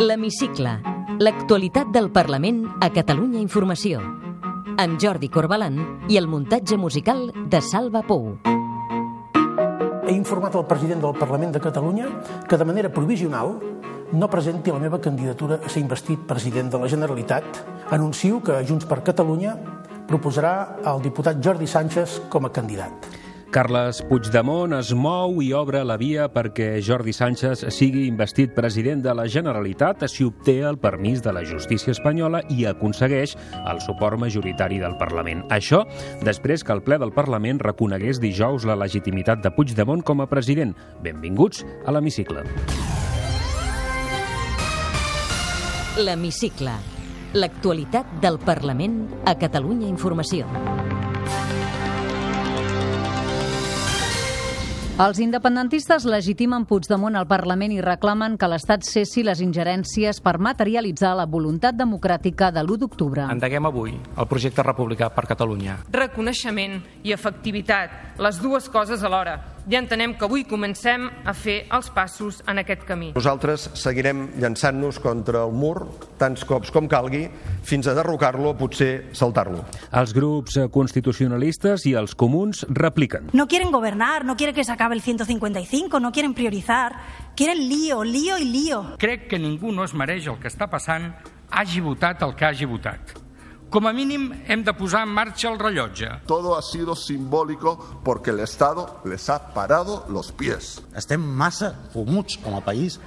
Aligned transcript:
L'Hemicicle. 0.00 0.70
L'actualitat 1.20 1.90
del 1.92 2.06
Parlament 2.08 2.62
a 2.80 2.88
Catalunya 2.88 3.36
Informació. 3.42 3.98
Amb 4.80 4.96
Jordi 5.02 5.28
Corbalan 5.28 5.76
i 6.08 6.16
el 6.16 6.24
muntatge 6.24 6.78
musical 6.80 7.26
de 7.52 7.60
Salva 7.60 8.00
Pou. 8.08 8.30
He 10.06 10.14
informat 10.14 10.56
el 10.56 10.64
president 10.70 11.04
del 11.04 11.18
Parlament 11.20 11.52
de 11.52 11.60
Catalunya 11.60 12.08
que 12.48 12.56
de 12.56 12.64
manera 12.64 12.88
provisional 12.88 13.58
no 14.16 14.30
presenti 14.32 14.72
la 14.72 14.80
meva 14.80 15.02
candidatura 15.04 15.60
a 15.60 15.68
ser 15.68 15.84
investit 15.84 16.24
president 16.24 16.72
de 16.72 16.80
la 16.80 16.88
Generalitat. 16.88 17.60
Anuncio 17.92 18.40
que 18.40 18.64
Junts 18.64 18.88
per 18.88 19.02
Catalunya 19.04 19.58
proposarà 20.08 20.80
el 20.80 21.04
diputat 21.04 21.44
Jordi 21.44 21.68
Sánchez 21.68 22.22
com 22.32 22.48
a 22.48 22.56
candidat. 22.56 23.04
Carles 23.50 23.98
Puigdemont 24.06 24.76
es 24.76 24.92
mou 24.94 25.40
i 25.42 25.48
obre 25.58 25.80
la 25.82 25.96
via 25.98 26.28
perquè 26.30 26.76
Jordi 26.86 27.10
Sánchez 27.10 27.64
sigui 27.74 28.04
investit 28.06 28.52
president 28.54 29.02
de 29.02 29.10
la 29.16 29.24
Generalitat 29.26 30.04
si 30.06 30.22
obté 30.28 30.60
el 30.68 30.78
permís 30.78 31.18
de 31.24 31.32
la 31.34 31.42
justícia 31.42 31.90
espanyola 31.90 32.44
i 32.54 32.68
aconsegueix 32.70 33.34
el 33.58 33.82
suport 33.82 34.22
majoritari 34.22 34.78
del 34.78 34.94
Parlament. 35.02 35.42
Això 35.50 35.82
després 36.22 36.62
que 36.62 36.76
el 36.78 36.84
ple 36.86 37.00
del 37.02 37.10
Parlament 37.10 37.58
reconegués 37.66 38.22
dijous 38.22 38.68
la 38.70 38.78
legitimitat 38.78 39.42
de 39.42 39.50
Puigdemont 39.50 40.06
com 40.06 40.22
a 40.22 40.30
president. 40.30 40.76
Benvinguts 41.02 41.66
a 41.86 41.90
l'Hemicicle. 41.90 42.46
L'Hemicicle. 45.98 46.78
L'actualitat 47.34 48.18
del 48.22 48.38
Parlament 48.46 49.02
a 49.26 49.34
Catalunya 49.38 49.90
Informació. 49.90 50.46
Els 55.00 55.16
independentistes 55.16 56.04
legitimen 56.04 56.66
Puigdemont 56.68 57.14
al 57.16 57.24
Parlament 57.24 57.72
i 57.72 57.78
reclamen 57.80 58.34
que 58.36 58.48
l'Estat 58.52 58.82
cessi 58.84 59.22
les 59.24 59.40
ingerències 59.40 60.18
per 60.20 60.34
materialitzar 60.36 61.14
la 61.16 61.24
voluntat 61.24 61.78
democràtica 61.78 62.50
de 62.52 62.60
l'1 62.60 62.82
d'octubre. 62.82 63.24
Endeguem 63.32 63.64
avui 63.70 63.94
el 63.96 64.28
projecte 64.28 64.60
republicà 64.66 65.08
per 65.14 65.24
Catalunya. 65.30 65.78
Reconeixement 65.96 66.76
i 67.08 67.16
efectivitat, 67.16 68.20
les 68.20 68.42
dues 68.44 68.68
coses 68.68 69.00
alhora 69.00 69.38
ja 69.68 69.80
entenem 69.80 70.14
que 70.16 70.24
avui 70.24 70.44
comencem 70.48 71.08
a 71.24 71.34
fer 71.36 71.64
els 71.74 71.90
passos 71.94 72.40
en 72.48 72.60
aquest 72.62 72.84
camí. 72.88 73.10
Nosaltres 73.16 73.68
seguirem 73.78 74.28
llançant-nos 74.40 75.00
contra 75.02 75.44
el 75.46 75.52
mur 75.52 75.86
tants 76.20 76.44
cops 76.48 76.72
com 76.74 76.88
calgui 76.90 77.26
fins 77.66 77.88
a 77.90 77.94
derrocar-lo 77.96 78.52
o 78.52 78.56
potser 78.58 79.10
saltar-lo. 79.16 79.64
Els 79.92 80.14
grups 80.16 80.58
constitucionalistes 80.72 81.86
i 81.90 81.94
els 81.98 82.14
comuns 82.14 82.64
repliquen. 82.68 83.30
No 83.36 83.48
quieren 83.48 83.72
governar, 83.72 84.24
no 84.24 84.36
quieren 84.36 84.54
que 84.54 84.64
se 84.64 84.72
acabe 84.72 84.94
el 84.94 85.02
155, 85.02 86.00
no 86.00 86.12
quieren 86.12 86.34
priorizar, 86.34 86.92
quieren 87.36 87.60
lío, 87.68 88.04
lío 88.04 88.38
i 88.38 88.44
lío. 88.48 88.84
Crec 88.98 89.28
que 89.28 89.38
ningú 89.38 89.72
no 89.72 89.84
es 89.84 89.94
mereix 89.94 90.28
el 90.30 90.40
que 90.40 90.48
està 90.48 90.70
passant, 90.70 91.12
hagi 91.50 91.82
votat 91.84 92.22
el 92.22 92.36
que 92.36 92.48
hagi 92.48 92.68
votat. 92.68 93.19
Com 93.70 93.86
a 93.86 93.92
mínim 93.94 94.32
hem 94.50 94.64
de 94.66 94.72
posar 94.74 95.04
en 95.06 95.12
marxa 95.14 95.46
el 95.46 95.58
rellotge. 95.60 96.08
Todo 96.26 96.56
ha 96.58 96.62
sido 96.62 96.96
simbólico 96.96 97.78
porque 98.02 98.30
el 98.30 98.40
Estado 98.40 98.98
les 99.04 99.30
ha 99.30 99.54
parado 99.54 100.04
los 100.08 100.32
pies. 100.32 100.80
Estem 100.98 101.22
massa 101.22 101.76
fumuts 101.94 102.40
com 102.42 102.58
a 102.58 102.64
país 102.66 102.98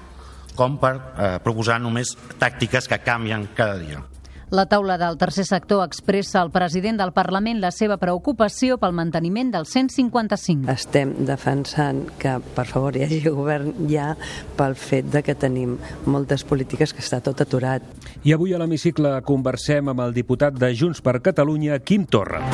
com 0.56 0.78
per 0.80 0.94
eh, 0.96 1.36
proposar 1.44 1.82
només 1.84 2.16
tàctiques 2.40 2.88
que 2.88 3.02
canvien 3.04 3.50
cada 3.58 3.76
dia. 3.82 4.06
La 4.54 4.68
taula 4.68 5.00
del 5.02 5.16
tercer 5.18 5.48
sector 5.50 5.82
expressa 5.82 6.38
al 6.40 6.52
president 6.54 7.00
del 7.02 7.10
Parlament 7.10 7.58
la 7.58 7.72
seva 7.74 7.96
preocupació 7.98 8.78
pel 8.78 8.94
manteniment 8.94 9.50
del 9.56 9.66
155. 9.66 10.70
Estem 10.70 11.16
defensant 11.26 12.04
que, 12.22 12.36
per 12.54 12.68
favor, 12.70 12.94
hi 12.94 13.02
hagi 13.08 13.24
govern 13.34 13.74
ja 13.90 14.12
pel 14.54 14.78
fet 14.78 15.10
de 15.10 15.26
que 15.26 15.34
tenim 15.34 15.80
moltes 16.06 16.46
polítiques 16.46 16.94
que 16.94 17.02
està 17.02 17.24
tot 17.26 17.42
aturat. 17.42 17.82
I 18.22 18.38
avui 18.38 18.54
a 18.54 18.62
l'hemicicle 18.62 19.18
conversem 19.26 19.90
amb 19.90 20.06
el 20.06 20.14
diputat 20.14 20.54
de 20.54 20.70
Junts 20.78 21.02
per 21.02 21.18
Catalunya, 21.26 21.82
Quim 21.82 22.06
Torra. 22.06 22.46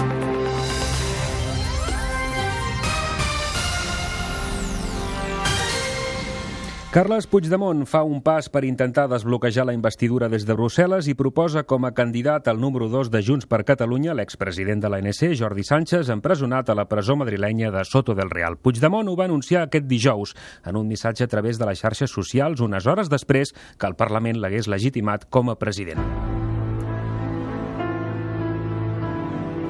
Carles 6.99 7.27
Puigdemont 7.31 7.85
fa 7.87 8.01
un 8.03 8.17
pas 8.19 8.49
per 8.51 8.65
intentar 8.67 9.05
desbloquejar 9.07 9.63
la 9.63 9.71
investidura 9.71 10.27
des 10.27 10.43
de 10.43 10.51
Brussel·les 10.51 11.07
i 11.07 11.13
proposa 11.15 11.61
com 11.63 11.85
a 11.87 11.93
candidat 11.95 12.49
al 12.51 12.57
número 12.59 12.89
2 12.91 13.07
de 13.13 13.21
Junts 13.23 13.47
per 13.47 13.61
Catalunya 13.63 14.11
l'expresident 14.17 14.81
de 14.83 14.89
l'ANC, 14.91 15.29
Jordi 15.39 15.63
Sánchez, 15.63 16.09
empresonat 16.11 16.67
a 16.67 16.75
la 16.75 16.89
presó 16.91 17.15
madrilenya 17.15 17.71
de 17.71 17.85
Soto 17.87 18.17
del 18.17 18.27
Real. 18.29 18.57
Puigdemont 18.59 19.07
ho 19.07 19.15
va 19.15 19.29
anunciar 19.29 19.61
aquest 19.63 19.87
dijous 19.87 20.35
en 20.65 20.75
un 20.75 20.89
missatge 20.91 21.23
a 21.23 21.31
través 21.31 21.55
de 21.55 21.69
les 21.71 21.79
xarxes 21.79 22.11
socials 22.11 22.59
unes 22.59 22.83
hores 22.83 23.07
després 23.07 23.55
que 23.77 23.87
el 23.87 23.95
Parlament 23.95 24.41
l'hagués 24.43 24.67
legitimat 24.67 25.23
com 25.31 25.53
a 25.53 25.55
president. 25.55 26.03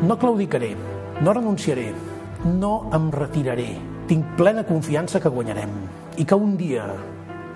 No 0.01 0.17
claudicaré, 0.17 0.73
no 1.21 1.37
renunciaré, 1.37 1.91
no 2.57 2.89
em 2.89 3.11
retiraré. 3.13 3.69
Tinc 4.09 4.33
plena 4.33 4.65
confiança 4.65 5.21
que 5.21 5.29
guanyarem 5.29 5.77
i 6.17 6.25
que 6.25 6.35
un 6.35 6.57
dia, 6.57 6.89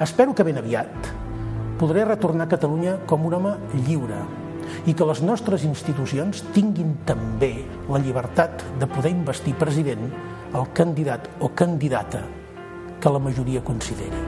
espero 0.04 0.34
que 0.36 0.44
ben 0.44 0.58
aviat, 0.60 1.12
podré 1.80 2.06
retornar 2.06 2.48
a 2.48 2.54
Catalunya 2.54 2.98
com 3.10 3.26
un 3.28 3.38
home 3.40 3.54
lliure 3.88 4.20
i 4.88 4.94
que 4.96 5.06
les 5.08 5.22
nostres 5.24 5.66
institucions 5.68 6.44
tinguin 6.56 6.96
també 7.08 7.54
la 7.92 8.02
llibertat 8.02 8.64
de 8.80 8.88
poder 8.90 9.12
investir 9.14 9.56
president 9.60 10.08
el 10.54 10.70
candidat 10.78 11.28
o 11.42 11.50
candidata 11.56 12.24
que 13.02 13.12
la 13.12 13.20
majoria 13.20 13.64
consideri. 13.66 14.22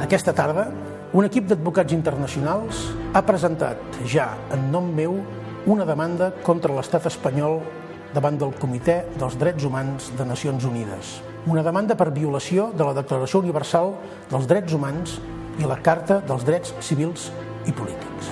Aquesta 0.00 0.32
tarda, 0.32 0.70
un 1.12 1.26
equip 1.26 1.48
d'advocats 1.50 1.92
internacionals 1.92 2.86
ha 3.12 3.24
presentat 3.26 4.00
ja 4.08 4.30
en 4.54 4.70
nom 4.72 4.88
meu 4.94 5.18
una 5.66 5.84
demanda 5.84 6.30
contra 6.46 6.72
l'estat 6.72 7.10
espanyol 7.10 7.60
davant 8.14 8.38
del 8.40 8.54
Comitè 8.58 9.02
dels 9.18 9.36
Drets 9.38 9.66
Humans 9.66 10.14
de 10.16 10.26
Nacions 10.26 10.64
Unides. 10.64 11.29
Una 11.50 11.64
demanda 11.66 11.96
per 11.98 12.12
violació 12.14 12.68
de 12.78 12.84
la 12.86 12.92
Declaració 12.94 13.40
Universal 13.42 13.88
dels 14.30 14.44
Drets 14.46 14.74
Humans 14.76 15.16
i 15.58 15.66
la 15.66 15.80
Carta 15.82 16.20
dels 16.22 16.44
Drets 16.46 16.76
Civils 16.86 17.24
i 17.66 17.74
Polítics. 17.74 18.28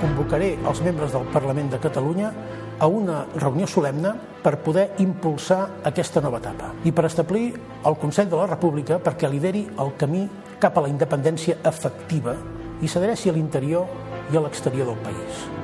Convocaré 0.00 0.48
els 0.58 0.82
membres 0.82 1.14
del 1.14 1.28
Parlament 1.30 1.70
de 1.70 1.78
Catalunya 1.84 2.32
a 2.80 2.90
una 2.90 3.20
reunió 3.36 3.68
solemne 3.70 4.16
per 4.42 4.56
poder 4.64 4.88
impulsar 5.06 5.60
aquesta 5.86 6.24
nova 6.24 6.42
etapa 6.42 6.72
i 6.82 6.90
per 6.90 7.06
establir 7.06 7.52
el 7.86 8.00
Consell 8.02 8.34
de 8.34 8.42
la 8.42 8.50
República 8.50 8.98
perquè 8.98 9.30
lideri 9.30 9.68
el 9.78 9.94
camí 10.02 10.26
cap 10.58 10.74
a 10.74 10.82
la 10.88 10.90
independència 10.90 11.60
efectiva 11.62 12.34
i 12.82 12.90
s'adreci 12.90 13.30
a 13.30 13.38
l'interior 13.38 13.86
i 14.32 14.36
a 14.36 14.42
l'exterior 14.48 14.90
del 14.90 15.02
país. 15.06 15.59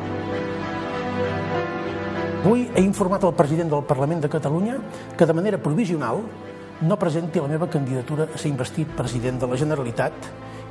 Avui 2.46 2.68
he 2.78 2.82
informat 2.86 3.24
el 3.26 3.32
president 3.34 3.72
del 3.72 3.82
Parlament 3.82 4.20
de 4.22 4.28
Catalunya 4.30 4.76
que 5.18 5.26
de 5.26 5.34
manera 5.34 5.58
provisional 5.58 6.20
no 6.86 6.96
presenti 6.96 7.40
la 7.42 7.50
meva 7.50 7.66
candidatura 7.66 8.28
a 8.30 8.38
ser 8.38 8.52
investit 8.52 8.92
president 8.94 9.40
de 9.42 9.48
la 9.50 9.58
Generalitat 9.58 10.28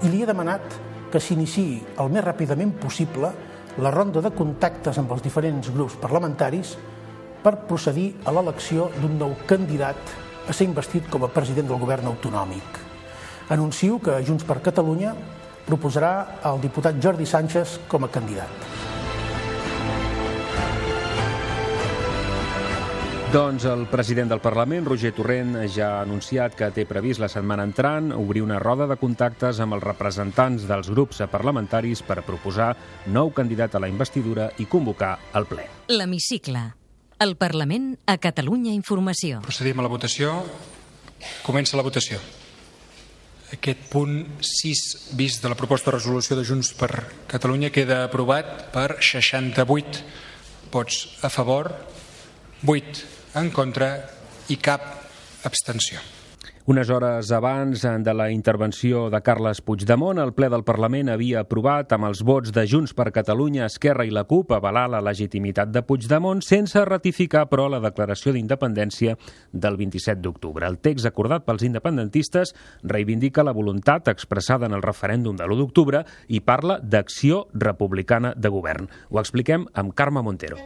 i 0.07 0.11
li 0.13 0.21
he 0.23 0.29
demanat 0.29 0.77
que 1.11 1.19
s'iniciï 1.19 1.81
el 1.99 2.13
més 2.15 2.23
ràpidament 2.23 2.71
possible 2.79 3.33
la 3.83 3.91
ronda 3.91 4.23
de 4.23 4.31
contactes 4.31 5.01
amb 5.03 5.11
els 5.11 5.27
diferents 5.27 5.67
grups 5.75 5.99
parlamentaris 5.99 6.77
per 7.43 7.57
procedir 7.67 8.07
a 8.23 8.31
l'elecció 8.31 8.87
d'un 8.95 9.19
nou 9.19 9.35
candidat 9.43 10.15
a 10.47 10.55
ser 10.55 10.71
investit 10.71 11.11
com 11.11 11.27
a 11.27 11.33
president 11.35 11.67
del 11.73 11.83
govern 11.83 12.07
autonòmic. 12.07 12.83
Anuncio 13.51 13.99
que 13.99 14.21
Junts 14.23 14.47
per 14.47 14.61
Catalunya 14.63 15.11
proposarà 15.67 16.39
el 16.53 16.63
diputat 16.63 17.03
Jordi 17.03 17.27
Sánchez 17.27 17.81
com 17.91 18.07
a 18.07 18.13
candidat. 18.15 18.94
Doncs 23.33 23.65
el 23.65 23.87
president 23.89 24.29
del 24.29 24.39
Parlament, 24.39 24.85
Roger 24.85 25.09
Torrent, 25.11 25.55
ja 25.73 25.87
ha 25.97 26.03
anunciat 26.05 26.53
que 26.55 26.69
té 26.71 26.85
previst 26.87 27.19
la 27.19 27.27
setmana 27.31 27.65
entrant 27.65 28.11
obrir 28.15 28.43
una 28.45 28.59
roda 28.61 28.85
de 28.87 28.95
contactes 29.01 29.59
amb 29.59 29.75
els 29.75 29.83
representants 29.83 30.67
dels 30.69 30.91
grups 30.93 31.23
parlamentaris 31.31 32.03
per 32.05 32.21
proposar 32.27 32.69
nou 33.11 33.33
candidat 33.35 33.75
a 33.75 33.81
la 33.81 33.89
investidura 33.89 34.51
i 34.61 34.67
convocar 34.69 35.17
el 35.33 35.47
ple. 35.49 35.65
L'Hemicicle. 35.89 36.61
El 37.19 37.33
Parlament 37.39 37.95
a 38.05 38.17
Catalunya 38.21 38.75
Informació. 38.77 39.41
Procedim 39.43 39.81
a 39.81 39.87
la 39.87 39.91
votació. 39.91 40.37
Comença 41.43 41.79
la 41.79 41.83
votació. 41.87 42.21
Aquest 43.57 43.89
punt 43.89 44.21
6 44.43 44.85
vist 45.17 45.43
de 45.43 45.49
la 45.49 45.57
proposta 45.57 45.89
de 45.89 45.97
resolució 45.97 46.37
de 46.37 46.45
Junts 46.45 46.71
per 46.77 46.91
Catalunya 47.31 47.73
queda 47.73 48.03
aprovat 48.05 48.69
per 48.73 49.01
68 49.01 50.05
vots 50.71 51.03
a 51.23 51.29
favor, 51.29 51.71
8 52.65 53.14
en 53.35 53.51
contra 53.51 53.95
i 54.49 54.57
cap 54.57 54.81
abstenció. 55.43 55.99
Unes 56.65 56.89
hores 56.89 57.29
abans 57.29 57.83
de 57.83 58.13
la 58.17 58.31
intervenció 58.31 59.11
de 59.11 59.19
Carles 59.21 59.59
Puigdemont, 59.61 60.17
el 60.17 60.31
ple 60.33 60.47
del 60.49 60.63
Parlament 60.65 61.11
havia 61.13 61.43
aprovat 61.43 61.93
amb 61.93 62.07
els 62.07 62.23
vots 62.25 62.49
de 62.55 62.63
Junts 62.65 62.95
per 62.97 63.11
Catalunya, 63.13 63.67
Esquerra 63.69 64.07
i 64.07 64.09
la 64.09 64.23
CUP 64.25 64.55
avalar 64.57 64.87
la 64.89 65.03
legitimitat 65.05 65.69
de 65.69 65.85
Puigdemont 65.85 66.41
sense 66.41 66.81
ratificar, 66.89 67.45
però, 67.51 67.67
la 67.69 67.83
declaració 67.85 68.33
d'independència 68.33 69.13
del 69.53 69.77
27 69.77 70.25
d'octubre. 70.25 70.65
El 70.65 70.81
text 70.81 71.05
acordat 71.05 71.45
pels 71.45 71.69
independentistes 71.69 72.55
reivindica 72.81 73.45
la 73.45 73.53
voluntat 73.53 74.09
expressada 74.09 74.65
en 74.65 74.73
el 74.73 74.81
referèndum 74.81 75.37
de 75.37 75.45
l'1 75.45 75.61
d'octubre 75.61 76.01
i 76.33 76.41
parla 76.41 76.79
d'acció 76.81 77.45
republicana 77.53 78.33
de 78.33 78.49
govern. 78.49 78.89
Ho 79.11 79.21
expliquem 79.21 79.69
amb 79.75 79.93
Carme 79.93 80.25
Montero. 80.25 80.57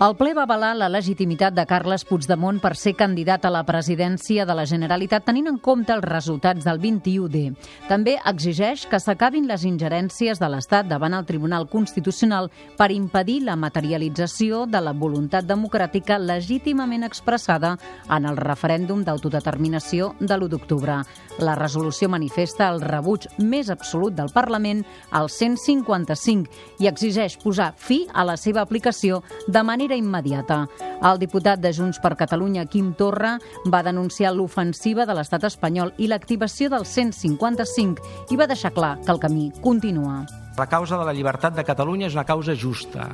El 0.00 0.14
ple 0.16 0.30
va 0.32 0.46
avalar 0.46 0.70
la 0.80 0.86
legitimitat 0.88 1.52
de 1.52 1.66
Carles 1.68 2.06
Puigdemont 2.08 2.56
per 2.62 2.70
ser 2.80 2.94
candidat 2.96 3.42
a 3.44 3.50
la 3.52 3.60
presidència 3.68 4.46
de 4.48 4.54
la 4.56 4.62
Generalitat 4.64 5.26
tenint 5.26 5.50
en 5.50 5.58
compte 5.60 5.92
els 5.92 6.06
resultats 6.06 6.64
del 6.64 6.78
21D. 6.80 7.42
També 7.84 8.14
exigeix 8.30 8.86
que 8.88 8.96
s'acabin 8.96 9.44
les 9.44 9.66
ingerències 9.68 10.40
de 10.40 10.48
l'Estat 10.48 10.88
davant 10.88 11.12
el 11.18 11.26
Tribunal 11.28 11.68
Constitucional 11.68 12.48
per 12.78 12.88
impedir 12.94 13.42
la 13.44 13.58
materialització 13.60 14.62
de 14.64 14.80
la 14.80 14.94
voluntat 14.96 15.44
democràtica 15.44 16.16
legítimament 16.16 17.04
expressada 17.04 17.74
en 18.08 18.24
el 18.24 18.40
referèndum 18.40 19.04
d'autodeterminació 19.04 20.14
de 20.18 20.32
l'1 20.32 20.48
d'octubre. 20.54 20.96
La 21.44 21.58
resolució 21.60 22.08
manifesta 22.08 22.70
el 22.72 22.80
rebuig 22.80 23.28
més 23.36 23.68
absolut 23.68 24.16
del 24.16 24.32
Parlament 24.32 24.80
al 25.12 25.28
155 25.28 26.80
i 26.80 26.88
exigeix 26.88 27.36
posar 27.44 27.74
fi 27.76 28.06
a 28.14 28.24
la 28.24 28.40
seva 28.40 28.64
aplicació 28.64 29.20
de 29.46 29.62
manera 29.62 29.89
manera 29.90 29.96
immediata. 29.96 30.68
El 31.02 31.18
diputat 31.18 31.60
de 31.60 31.72
Junts 31.72 31.98
per 32.00 32.16
Catalunya, 32.16 32.66
Quim 32.66 32.92
Torra, 32.94 33.38
va 33.66 33.82
denunciar 33.82 34.32
l'ofensiva 34.34 35.06
de 35.06 35.14
l'estat 35.14 35.44
espanyol 35.48 35.92
i 35.98 36.06
l'activació 36.06 36.70
del 36.70 36.86
155 36.86 38.30
i 38.30 38.36
va 38.36 38.46
deixar 38.46 38.72
clar 38.72 38.98
que 39.00 39.10
el 39.10 39.20
camí 39.20 39.50
continua. 39.62 40.26
La 40.58 40.66
causa 40.66 40.98
de 40.98 41.04
la 41.04 41.14
llibertat 41.14 41.56
de 41.56 41.64
Catalunya 41.64 42.06
és 42.06 42.14
una 42.14 42.26
causa 42.26 42.54
justa, 42.54 43.08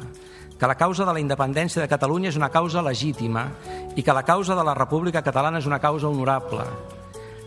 que 0.58 0.66
la 0.66 0.74
causa 0.74 1.04
de 1.04 1.12
la 1.12 1.20
independència 1.20 1.82
de 1.82 1.88
Catalunya 1.88 2.30
és 2.30 2.36
una 2.36 2.50
causa 2.50 2.82
legítima 2.82 3.46
i 3.94 4.02
que 4.02 4.12
la 4.12 4.24
causa 4.24 4.56
de 4.56 4.64
la 4.64 4.74
República 4.74 5.22
Catalana 5.22 5.58
és 5.58 5.66
una 5.66 5.80
causa 5.80 6.08
honorable. 6.08 6.64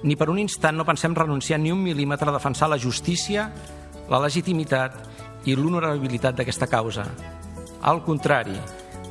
Ni 0.04 0.16
per 0.16 0.30
un 0.30 0.40
instant 0.40 0.78
no 0.78 0.88
pensem 0.88 1.14
renunciar 1.14 1.60
ni 1.60 1.74
un 1.74 1.84
mil·límetre 1.84 2.30
a 2.30 2.38
defensar 2.38 2.70
la 2.70 2.80
justícia, 2.80 3.50
la 4.10 4.22
legitimitat 4.24 4.96
i 5.46 5.56
l'honorabilitat 5.56 6.38
d'aquesta 6.38 6.68
causa. 6.72 7.04
Al 7.82 8.04
contrari, 8.04 8.56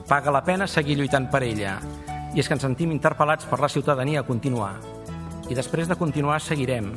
paga 0.08 0.32
la 0.32 0.42
pena 0.42 0.66
seguir 0.66 0.96
lluitant 0.96 1.28
per 1.30 1.42
ella. 1.44 1.76
I 2.32 2.40
és 2.40 2.48
que 2.48 2.56
ens 2.56 2.64
sentim 2.64 2.90
interpel·lats 2.94 3.46
per 3.48 3.60
la 3.60 3.68
ciutadania 3.68 4.24
a 4.24 4.26
continuar. 4.26 4.78
I 5.48 5.56
després 5.56 5.88
de 5.88 5.96
continuar 6.00 6.40
seguirem. 6.40 6.94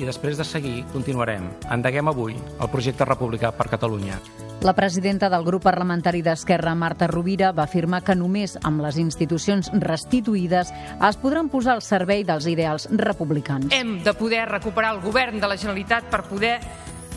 I 0.00 0.08
després 0.08 0.40
de 0.40 0.44
seguir 0.48 0.82
continuarem. 0.90 1.44
Endeguem 1.70 2.08
avui 2.10 2.34
el 2.34 2.70
projecte 2.72 3.06
republicà 3.06 3.52
per 3.54 3.68
Catalunya. 3.70 4.16
La 4.64 4.72
presidenta 4.72 5.28
del 5.28 5.44
grup 5.44 5.62
parlamentari 5.68 6.22
d'Esquerra, 6.24 6.72
Marta 6.74 7.06
Rovira, 7.06 7.52
va 7.52 7.66
afirmar 7.68 8.00
que 8.02 8.16
només 8.16 8.56
amb 8.64 8.80
les 8.80 8.96
institucions 8.98 9.68
restituïdes 9.84 10.72
es 10.72 11.20
podran 11.20 11.50
posar 11.52 11.76
al 11.76 11.84
servei 11.84 12.24
dels 12.24 12.48
ideals 12.48 12.88
republicans. 12.90 13.68
Hem 13.76 13.98
de 14.02 14.16
poder 14.16 14.46
recuperar 14.48 14.94
el 14.96 15.02
govern 15.04 15.38
de 15.38 15.52
la 15.52 15.60
Generalitat 15.60 16.08
per 16.10 16.24
poder 16.30 16.56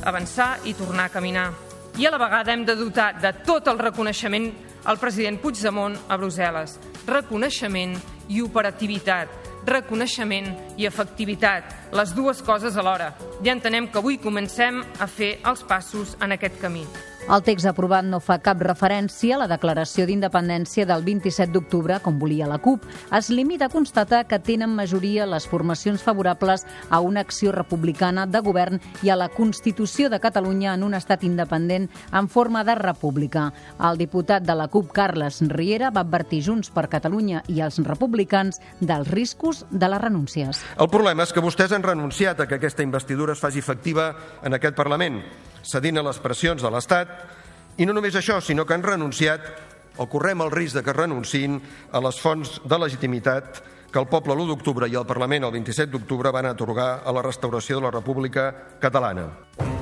avançar 0.04 0.58
i 0.68 0.76
tornar 0.76 1.08
a 1.08 1.14
caminar. 1.16 1.50
I 1.98 2.06
a 2.06 2.12
la 2.14 2.20
vegada 2.22 2.54
hem 2.54 2.66
de 2.68 2.76
dotar 2.76 3.14
de 3.22 3.32
tot 3.48 3.72
el 3.72 3.80
reconeixement 3.80 4.52
el 4.88 5.00
president 5.02 5.40
Puigdemont 5.42 5.98
a 6.08 6.18
Brussel·les. 6.20 6.78
Reconeixement 7.08 7.98
i 8.32 8.42
operativitat, 8.44 9.32
reconeixement 9.68 10.48
i 10.80 10.88
efectivitat, 10.88 11.76
les 11.92 12.16
dues 12.16 12.42
coses 12.46 12.80
alhora. 12.80 13.12
Ja 13.44 13.56
entenem 13.56 13.92
que 13.92 14.00
avui 14.00 14.20
comencem 14.22 14.82
a 15.00 15.08
fer 15.12 15.38
els 15.44 15.64
passos 15.68 16.16
en 16.24 16.36
aquest 16.36 16.60
camí. 16.64 16.86
El 17.28 17.42
text 17.44 17.68
aprovat 17.68 18.06
no 18.08 18.22
fa 18.24 18.38
cap 18.40 18.62
referència 18.64 19.36
a 19.36 19.42
la 19.42 19.50
declaració 19.52 20.06
d'independència 20.08 20.86
del 20.88 21.02
27 21.04 21.52
d'octubre, 21.52 21.98
com 22.00 22.16
volia 22.22 22.46
la 22.48 22.56
CUP. 22.64 22.86
Es 23.12 23.28
limita 23.28 23.68
a 23.68 23.74
constatar 23.74 24.22
que 24.30 24.40
tenen 24.40 24.72
majoria 24.72 25.26
les 25.28 25.44
formacions 25.44 26.06
favorables 26.06 26.64
a 26.90 27.02
una 27.04 27.26
acció 27.26 27.52
republicana 27.52 28.24
de 28.32 28.40
govern 28.46 28.80
i 29.04 29.12
a 29.12 29.18
la 29.20 29.28
Constitució 29.28 30.08
de 30.08 30.22
Catalunya 30.24 30.72
en 30.78 30.86
un 30.88 30.96
estat 30.96 31.26
independent 31.28 31.90
en 32.14 32.30
forma 32.32 32.64
de 32.64 32.78
república. 32.80 33.50
El 33.76 34.00
diputat 34.00 34.48
de 34.48 34.56
la 34.56 34.70
CUP, 34.72 34.96
Carles 34.96 35.42
Riera, 35.52 35.92
va 35.92 36.06
advertir 36.08 36.46
Junts 36.48 36.72
per 36.72 36.88
Catalunya 36.88 37.44
i 37.52 37.60
els 37.60 37.82
republicans 37.84 38.62
dels 38.80 39.12
riscos 39.12 39.66
de 39.70 39.92
les 39.92 40.00
renúncies. 40.02 40.64
El 40.80 40.88
problema 40.88 41.28
és 41.28 41.36
que 41.36 41.44
vostès 41.44 41.76
han 41.76 41.84
renunciat 41.84 42.40
a 42.40 42.48
que 42.48 42.56
aquesta 42.56 42.88
investidura 42.88 43.36
es 43.36 43.44
faci 43.44 43.60
efectiva 43.60 44.14
en 44.48 44.56
aquest 44.56 44.80
Parlament 44.80 45.20
cedint 45.64 45.98
a 45.98 46.06
les 46.10 46.20
pressions 46.24 46.62
de 46.62 46.72
l'Estat, 46.74 47.14
i 47.78 47.86
no 47.86 47.94
només 47.94 48.18
això, 48.18 48.42
sinó 48.42 48.66
que 48.66 48.74
han 48.74 48.86
renunciat, 48.86 49.42
o 49.98 50.06
correm 50.10 50.42
el 50.46 50.54
risc 50.54 50.78
de 50.78 50.84
que 50.86 50.94
renunciïn, 50.94 51.60
a 51.92 52.02
les 52.02 52.20
fonts 52.22 52.60
de 52.66 52.80
legitimitat 52.80 53.64
que 53.92 54.00
el 54.00 54.10
poble 54.12 54.36
l'1 54.36 54.52
d'octubre 54.52 54.90
i 54.90 55.00
el 55.00 55.08
Parlament 55.10 55.48
el 55.48 55.56
27 55.56 55.92
d'octubre 55.94 56.34
van 56.34 56.52
atorgar 56.52 57.02
a 57.06 57.16
la 57.16 57.26
restauració 57.26 57.80
de 57.80 57.88
la 57.88 57.96
República 57.96 58.52
Catalana. 58.84 59.77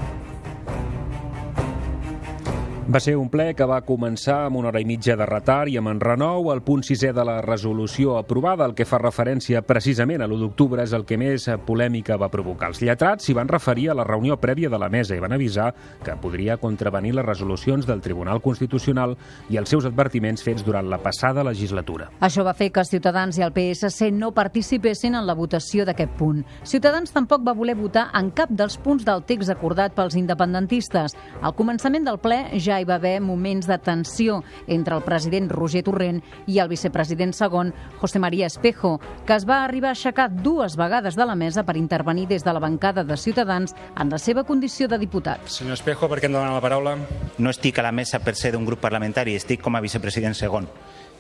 Va 2.85 2.99
ser 3.01 3.15
un 3.17 3.31
ple 3.33 3.47
que 3.57 3.65
va 3.65 3.79
començar 3.81 4.43
amb 4.45 4.59
una 4.59 4.67
hora 4.69 4.77
i 4.77 4.85
mitja 4.85 5.15
de 5.17 5.25
retard 5.25 5.71
i 5.73 5.79
amb 5.79 5.89
enrenou. 5.89 6.51
El 6.53 6.59
punt 6.61 6.83
sisè 6.85 7.09
de 7.17 7.23
la 7.25 7.39
resolució 7.41 8.13
aprovada, 8.19 8.67
el 8.69 8.75
que 8.77 8.85
fa 8.85 8.99
referència 9.01 9.63
precisament 9.65 10.21
a 10.21 10.27
l'1 10.27 10.43
d'octubre, 10.43 10.83
és 10.85 10.93
el 10.93 11.01
que 11.09 11.17
més 11.17 11.47
polèmica 11.65 12.13
va 12.21 12.29
provocar. 12.29 12.69
Els 12.69 12.83
lletrats 12.85 13.25
s'hi 13.25 13.33
van 13.33 13.49
referir 13.49 13.87
a 13.89 13.95
la 13.97 14.05
reunió 14.05 14.37
prèvia 14.37 14.69
de 14.69 14.77
la 14.77 14.89
mesa 14.93 15.17
i 15.17 15.23
van 15.23 15.33
avisar 15.33 15.71
que 16.05 16.13
podria 16.21 16.59
contravenir 16.61 17.15
les 17.17 17.25
resolucions 17.25 17.87
del 17.89 18.03
Tribunal 18.05 18.43
Constitucional 18.45 19.17
i 19.49 19.57
els 19.57 19.73
seus 19.73 19.89
advertiments 19.89 20.45
fets 20.45 20.61
durant 20.61 20.85
la 20.85 21.01
passada 21.01 21.43
legislatura. 21.43 22.11
Això 22.21 22.45
va 22.45 22.53
fer 22.53 22.69
que 22.69 22.85
Ciutadans 22.85 23.41
i 23.41 23.47
el 23.47 23.55
PSC 23.55 24.11
no 24.13 24.29
participessin 24.37 25.17
en 25.17 25.25
la 25.25 25.33
votació 25.33 25.89
d'aquest 25.89 26.13
punt. 26.21 26.45
Ciutadans 26.61 27.17
tampoc 27.17 27.41
va 27.41 27.57
voler 27.57 27.79
votar 27.81 28.11
en 28.13 28.29
cap 28.29 28.53
dels 28.53 28.77
punts 28.77 29.09
del 29.09 29.25
text 29.25 29.49
acordat 29.49 29.97
pels 29.97 30.13
independentistes. 30.21 31.17
Al 31.41 31.57
començament 31.57 32.05
del 32.05 32.21
ple 32.21 32.43
ja 32.61 32.74
ja 32.75 32.81
hi 32.81 32.87
va 32.87 32.97
haver 32.99 33.21
moments 33.23 33.67
de 33.67 33.77
tensió 33.79 34.41
entre 34.67 34.95
el 34.97 35.03
president 35.03 35.51
Roger 35.51 35.83
Torrent 35.87 36.21
i 36.51 36.59
el 36.59 36.69
vicepresident 36.71 37.31
segon, 37.33 37.71
José 38.01 38.19
María 38.19 38.47
Espejo, 38.47 38.99
que 39.25 39.35
es 39.35 39.47
va 39.47 39.63
arribar 39.63 39.93
a 39.93 39.95
aixecar 39.95 40.29
dues 40.31 40.75
vegades 40.75 41.15
de 41.15 41.25
la 41.25 41.35
mesa 41.39 41.63
per 41.63 41.77
intervenir 41.79 42.27
des 42.27 42.43
de 42.43 42.53
la 42.53 42.59
bancada 42.59 43.03
de 43.03 43.17
Ciutadans 43.17 43.75
en 43.95 44.11
la 44.11 44.19
seva 44.19 44.43
condició 44.43 44.87
de 44.87 44.99
diputat. 44.99 45.47
Senyor 45.47 45.79
Espejo, 45.79 46.09
per 46.11 46.19
què 46.19 46.27
em 46.27 46.35
demana 46.35 46.57
la 46.57 46.63
paraula? 46.63 46.97
No 47.37 47.53
estic 47.53 47.79
a 47.79 47.87
la 47.87 47.95
mesa 47.95 48.19
per 48.19 48.35
ser 48.35 48.51
d'un 48.55 48.67
grup 48.67 48.83
parlamentari, 48.83 49.37
estic 49.39 49.63
com 49.63 49.75
a 49.75 49.83
vicepresident 49.83 50.35
segon. 50.35 50.67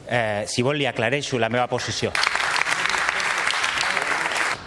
Eh, 0.05 0.43
si 0.47 0.61
vol, 0.61 0.77
li 0.77 0.89
aclareixo 0.89 1.39
la 1.39 1.49
meva 1.49 1.69
posició. 1.71 2.11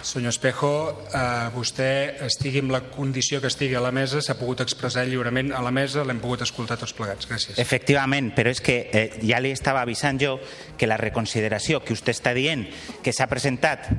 Senyor 0.09 0.33
Espejo, 0.33 0.71
eh, 1.13 1.49
vostè 1.53 1.89
estigui 2.25 2.63
en 2.63 2.71
la 2.73 2.81
condició 2.89 3.37
que 3.41 3.49
estigui 3.51 3.75
a 3.77 3.83
la 3.83 3.91
mesa, 3.93 4.23
s'ha 4.25 4.33
pogut 4.39 4.63
expressar 4.63 5.03
lliurement 5.05 5.51
a 5.53 5.61
la 5.61 5.69
mesa, 5.69 6.01
l'hem 6.01 6.17
pogut 6.17 6.41
escoltar 6.41 6.79
tots 6.81 6.95
plegats. 6.97 7.29
Gràcies. 7.29 7.59
Efectivament, 7.61 8.31
però 8.33 8.49
és 8.49 8.61
que 8.61 8.79
eh, 8.89 9.03
ja 9.21 9.37
li 9.37 9.51
estava 9.53 9.83
avisant 9.85 10.17
jo 10.17 10.39
que 10.77 10.89
la 10.89 10.97
reconsideració 10.97 11.83
que 11.83 11.93
vostè 11.93 12.15
està 12.17 12.33
dient 12.33 12.65
que 13.05 13.13
s'ha 13.13 13.29
presentat 13.29 13.91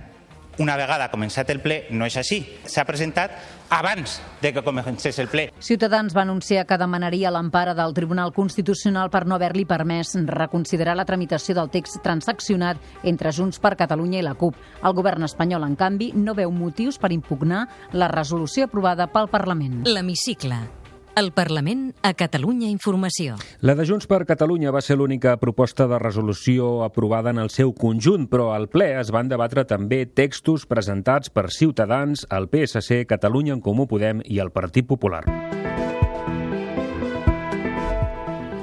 una 0.58 0.74
vegada 0.76 1.08
començat 1.12 1.48
el 1.54 1.62
ple, 1.62 1.84
no 1.94 2.08
és 2.10 2.18
així. 2.18 2.42
S'ha 2.66 2.84
presentat 2.88 3.38
abans 3.70 4.20
de 4.42 4.52
que 4.52 4.62
comencés 4.62 5.18
el 5.18 5.28
ple. 5.28 5.48
Ciutadans 5.58 6.14
va 6.16 6.22
anunciar 6.26 6.66
que 6.66 6.78
demanaria 6.78 7.30
l'empara 7.30 7.74
del 7.74 7.94
Tribunal 7.94 8.34
Constitucional 8.34 9.10
per 9.10 9.24
no 9.26 9.38
haver-li 9.38 9.64
permès 9.64 10.16
reconsiderar 10.26 10.96
la 10.98 11.06
tramitació 11.06 11.54
del 11.56 11.70
text 11.70 12.02
transaccionat 12.04 12.82
entre 13.04 13.32
Junts 13.32 13.62
per 13.62 13.76
Catalunya 13.78 14.20
i 14.20 14.26
la 14.26 14.34
CUP. 14.34 14.58
El 14.82 14.96
govern 14.98 15.24
espanyol, 15.24 15.64
en 15.64 15.78
canvi, 15.78 16.12
no 16.14 16.34
veu 16.34 16.50
motius 16.50 16.98
per 16.98 17.14
impugnar 17.14 17.66
la 17.92 18.10
resolució 18.10 18.66
aprovada 18.66 19.08
pel 19.12 19.30
Parlament. 19.30 19.84
L'hemicicle 19.86 20.79
el 21.16 21.32
Parlament 21.32 21.90
a 22.02 22.14
Catalunya 22.14 22.68
Informació. 22.70 23.36
La 23.60 23.74
de 23.74 23.86
Junts 23.88 24.08
per 24.10 24.22
Catalunya 24.28 24.72
va 24.74 24.82
ser 24.84 24.96
l'única 24.98 25.36
proposta 25.42 25.86
de 25.90 25.98
resolució 25.98 26.82
aprovada 26.86 27.30
en 27.34 27.38
el 27.42 27.50
seu 27.50 27.74
conjunt, 27.74 28.28
però 28.30 28.50
al 28.54 28.68
ple 28.72 28.92
es 29.00 29.12
van 29.14 29.28
debatre 29.28 29.66
també 29.68 30.04
textos 30.06 30.66
presentats 30.70 31.30
per 31.30 31.50
Ciutadans, 31.50 32.26
el 32.30 32.48
PSC, 32.48 33.04
Catalunya 33.10 33.58
en 33.58 33.64
Comú 33.64 33.88
Podem 33.90 34.22
i 34.24 34.38
el 34.38 34.52
Partit 34.54 34.86
Popular. 34.86 35.24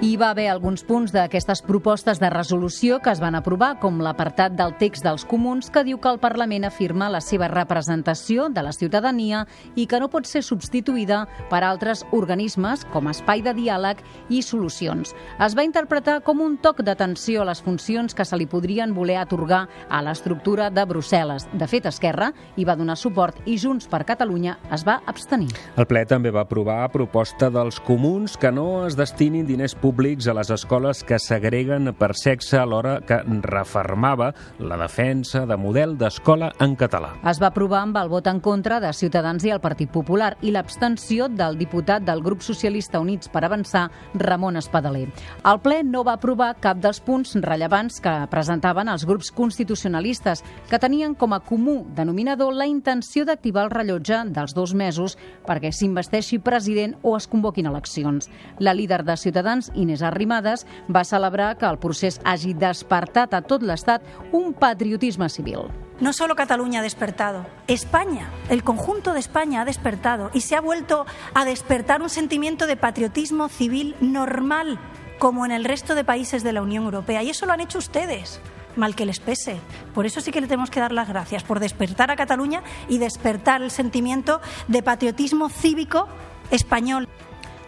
Hi 0.07 0.13
va 0.15 0.29
haver 0.31 0.45
alguns 0.47 0.85
punts 0.87 1.11
d'aquestes 1.11 1.59
propostes 1.67 2.21
de 2.21 2.29
resolució 2.31 3.01
que 3.03 3.11
es 3.11 3.19
van 3.19 3.35
aprovar, 3.35 3.73
com 3.81 3.97
l'apartat 3.99 4.53
del 4.55 4.71
text 4.79 5.03
dels 5.03 5.25
comuns 5.27 5.67
que 5.67 5.81
diu 5.83 5.97
que 5.99 6.07
el 6.07 6.19
Parlament 6.23 6.63
afirma 6.63 7.09
la 7.11 7.19
seva 7.19 7.49
representació 7.51 8.45
de 8.47 8.63
la 8.63 8.71
ciutadania 8.71 9.41
i 9.75 9.83
que 9.83 9.99
no 9.99 10.07
pot 10.07 10.29
ser 10.29 10.45
substituïda 10.47 11.25
per 11.49 11.59
altres 11.67 12.05
organismes 12.15 12.85
com 12.93 13.09
espai 13.11 13.43
de 13.43 13.51
diàleg 13.57 13.99
i 14.31 14.39
solucions. 14.45 15.11
Es 15.43 15.57
va 15.59 15.65
interpretar 15.67 16.21
com 16.23 16.39
un 16.45 16.55
toc 16.63 16.79
d'atenció 16.87 17.43
a 17.43 17.49
les 17.49 17.63
funcions 17.65 18.15
que 18.15 18.23
se 18.23 18.39
li 18.39 18.47
podrien 18.47 18.95
voler 18.95 19.19
atorgar 19.19 19.65
a 19.89 20.01
l'estructura 20.07 20.69
de 20.71 20.87
Brussel·les. 20.87 21.49
De 21.51 21.67
fet, 21.67 21.91
Esquerra 21.91 22.31
hi 22.55 22.63
va 22.63 22.77
donar 22.79 22.95
suport 22.95 23.43
i 23.43 23.57
Junts 23.59 23.91
per 23.91 24.05
Catalunya 24.07 24.55
es 24.71 24.87
va 24.87 25.01
abstenir. 25.03 25.51
El 25.75 25.91
ple 25.91 26.07
també 26.07 26.31
va 26.31 26.47
aprovar 26.47 26.85
a 26.85 26.89
proposta 26.95 27.51
dels 27.51 27.83
comuns 27.83 28.39
que 28.39 28.55
no 28.55 28.87
es 28.87 28.95
destinin 28.95 29.43
diners 29.43 29.75
públics 29.75 29.96
públics 29.97 30.27
a 30.27 30.33
les 30.37 30.51
escoles 30.53 30.99
que 31.01 31.17
segreguen 31.17 31.89
per 31.97 32.11
sexe 32.13 32.59
alhora 32.59 32.99
que 33.01 33.17
refermava 33.41 34.27
la 34.61 34.75
defensa 34.77 35.41
de 35.49 35.55
model 35.57 35.95
d'escola 35.97 36.51
en 36.61 36.75
català. 36.77 37.15
Es 37.25 37.39
va 37.41 37.49
aprovar 37.49 37.79
amb 37.81 37.97
el 37.97 38.11
vot 38.11 38.27
en 38.29 38.37
contra 38.45 38.77
de 38.83 38.91
Ciutadans 38.93 39.41
i 39.47 39.49
el 39.55 39.61
Partit 39.63 39.89
Popular 39.89 40.35
i 40.45 40.51
l'abstenció 40.53 41.25
del 41.33 41.57
diputat 41.57 42.05
del 42.05 42.21
grup 42.21 42.43
socialista 42.45 43.01
Units 43.01 43.31
per 43.33 43.41
Avançar, 43.47 43.87
Ramon 44.13 44.59
Espadaler. 44.61 45.07
El 45.41 45.61
ple 45.65 45.79
no 45.87 46.03
va 46.05 46.13
aprovar 46.19 46.51
cap 46.61 46.77
dels 46.77 47.01
punts 47.01 47.33
rellevants 47.41 47.97
que 48.03 48.13
presentaven 48.29 48.93
els 48.93 49.07
grups 49.09 49.33
constitucionalistes, 49.33 50.45
que 50.69 50.77
tenien 50.77 51.17
com 51.17 51.33
a 51.33 51.41
comú 51.41 51.79
denominador 51.97 52.53
la 52.53 52.69
intenció 52.69 53.25
d'activar 53.25 53.65
el 53.65 53.73
rellotge 53.73 54.21
dels 54.29 54.53
dos 54.53 54.75
mesos 54.77 55.17
perquè 55.49 55.73
s'investeixi 55.73 56.37
president 56.37 56.99
o 57.01 57.17
es 57.17 57.25
convoquin 57.25 57.65
eleccions. 57.73 58.29
La 58.59 58.77
líder 58.77 59.01
de 59.07 59.17
Ciutadans, 59.17 59.71
Inés 59.87 60.03
Arrimadas, 60.03 60.67
va 60.93 61.05
celebrar 61.07 61.57
que 61.57 61.65
el 61.65 61.79
procés 61.79 62.19
hagi 62.27 62.53
despertat 62.53 63.33
a 63.33 63.41
tot 63.41 63.63
l'Estat 63.63 64.03
un 64.35 64.51
patriotisme 64.53 65.29
civil. 65.31 65.71
No 65.99 66.13
solo 66.13 66.35
Cataluña 66.35 66.81
ha 66.81 66.83
despertado, 66.83 67.47
España, 67.67 68.29
el 68.49 68.63
conjunto 68.63 69.13
de 69.13 69.19
España 69.19 69.61
ha 69.61 69.65
despertado 69.65 70.29
y 70.33 70.41
se 70.41 70.55
ha 70.55 70.61
vuelto 70.61 71.05
a 71.33 71.45
despertar 71.45 72.01
un 72.03 72.09
sentimiento 72.09 72.67
de 72.67 72.77
patriotismo 72.77 73.49
civil 73.49 73.95
normal, 74.01 74.77
como 75.17 75.45
en 75.45 75.51
el 75.51 75.63
resto 75.63 75.95
de 75.95 76.03
países 76.03 76.43
de 76.43 76.53
la 76.53 76.61
Unión 76.61 76.83
Europea. 76.83 77.23
Y 77.23 77.31
eso 77.31 77.47
lo 77.47 77.53
han 77.53 77.61
hecho 77.61 77.79
ustedes 77.79 78.39
mal 78.75 78.95
que 78.95 79.07
les 79.07 79.19
pese. 79.19 79.59
Por 79.95 80.05
eso 80.05 80.21
sí 80.21 80.31
que 80.31 80.39
le 80.39 80.47
tenemos 80.47 80.69
que 80.69 80.79
dar 80.79 80.91
las 80.91 81.09
gracias, 81.09 81.43
por 81.43 81.59
despertar 81.59 82.11
a 82.11 82.15
Cataluña 82.15 82.61
y 82.87 82.99
despertar 82.99 83.63
el 83.63 83.71
sentimiento 83.71 84.39
de 84.67 84.83
patriotismo 84.83 85.49
cívico 85.49 86.07
español. 86.51 87.09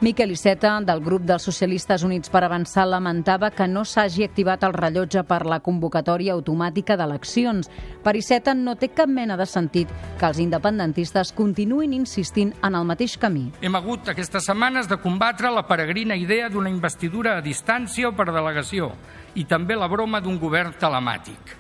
Miquel 0.01 0.31
Iceta, 0.31 0.77
del 0.79 1.01
grup 1.03 1.25
dels 1.27 1.43
Socialistes 1.43 2.05
Units 2.07 2.31
per 2.31 2.39
Avançar, 2.45 2.85
lamentava 2.87 3.49
que 3.51 3.65
no 3.67 3.81
s'hagi 3.83 4.23
activat 4.23 4.61
el 4.63 4.71
rellotge 4.71 5.25
per 5.27 5.41
la 5.43 5.57
convocatòria 5.59 6.31
automàtica 6.37 6.95
d'eleccions. 6.95 7.67
Per 7.99 8.13
Iceta 8.15 8.53
no 8.55 8.77
té 8.79 8.93
cap 8.95 9.11
mena 9.11 9.35
de 9.35 9.43
sentit 9.43 9.91
que 9.91 10.29
els 10.29 10.39
independentistes 10.39 11.33
continuïn 11.35 11.97
insistint 11.97 12.53
en 12.63 12.77
el 12.79 12.87
mateix 12.87 13.17
camí. 13.19 13.49
Hem 13.59 13.75
hagut 13.75 14.07
aquestes 14.07 14.47
setmanes 14.47 14.87
de 14.87 15.01
combatre 15.03 15.51
la 15.51 15.65
peregrina 15.67 16.15
idea 16.15 16.47
d'una 16.47 16.71
investidura 16.71 17.35
a 17.35 17.43
distància 17.43 18.07
o 18.07 18.15
per 18.15 18.29
delegació 18.31 18.93
i 19.35 19.43
també 19.43 19.75
la 19.75 19.91
broma 19.91 20.23
d'un 20.23 20.39
govern 20.39 20.79
telemàtic. 20.79 21.57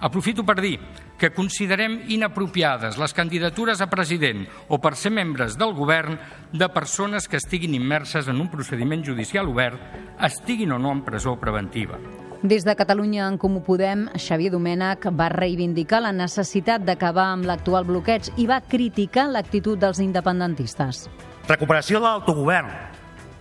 Aprofito 0.00 0.40
per 0.40 0.56
dir 0.62 0.78
que 1.18 1.32
considerem 1.34 1.98
inapropiades 2.08 2.96
les 2.96 3.12
candidatures 3.12 3.82
a 3.82 3.90
president 3.90 4.46
o 4.68 4.78
per 4.80 4.94
ser 4.96 5.10
membres 5.12 5.58
del 5.58 5.74
govern 5.74 6.16
de 6.52 6.68
persones 6.70 7.28
que 7.28 7.36
estiguin 7.36 7.74
immerses 7.74 8.30
en 8.30 8.40
un 8.40 8.48
procediment 8.48 9.04
judicial 9.04 9.50
obert, 9.50 9.82
estiguin 10.22 10.72
o 10.72 10.78
no 10.78 10.94
en 10.94 11.02
presó 11.04 11.36
preventiva. 11.36 11.98
Des 12.42 12.62
de 12.64 12.76
Catalunya 12.78 13.26
en 13.26 13.36
Comú 13.36 13.64
Podem, 13.66 14.06
Xavier 14.14 14.52
Domènech 14.54 15.08
va 15.10 15.26
reivindicar 15.32 15.98
la 16.04 16.12
necessitat 16.14 16.84
d'acabar 16.86 17.32
amb 17.32 17.48
l'actual 17.50 17.82
bloqueig 17.88 18.30
i 18.38 18.46
va 18.46 18.60
criticar 18.62 19.26
l'actitud 19.26 19.74
dels 19.82 19.98
independentistes. 19.98 21.08
Recuperació 21.48 21.98
de 21.98 22.06
l'autogovern. 22.06 22.70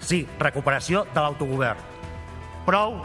Sí, 0.01 0.25
recuperació 0.39 1.05
de 1.13 1.21
l'autogovern. 1.21 1.77
Prou 2.65 2.97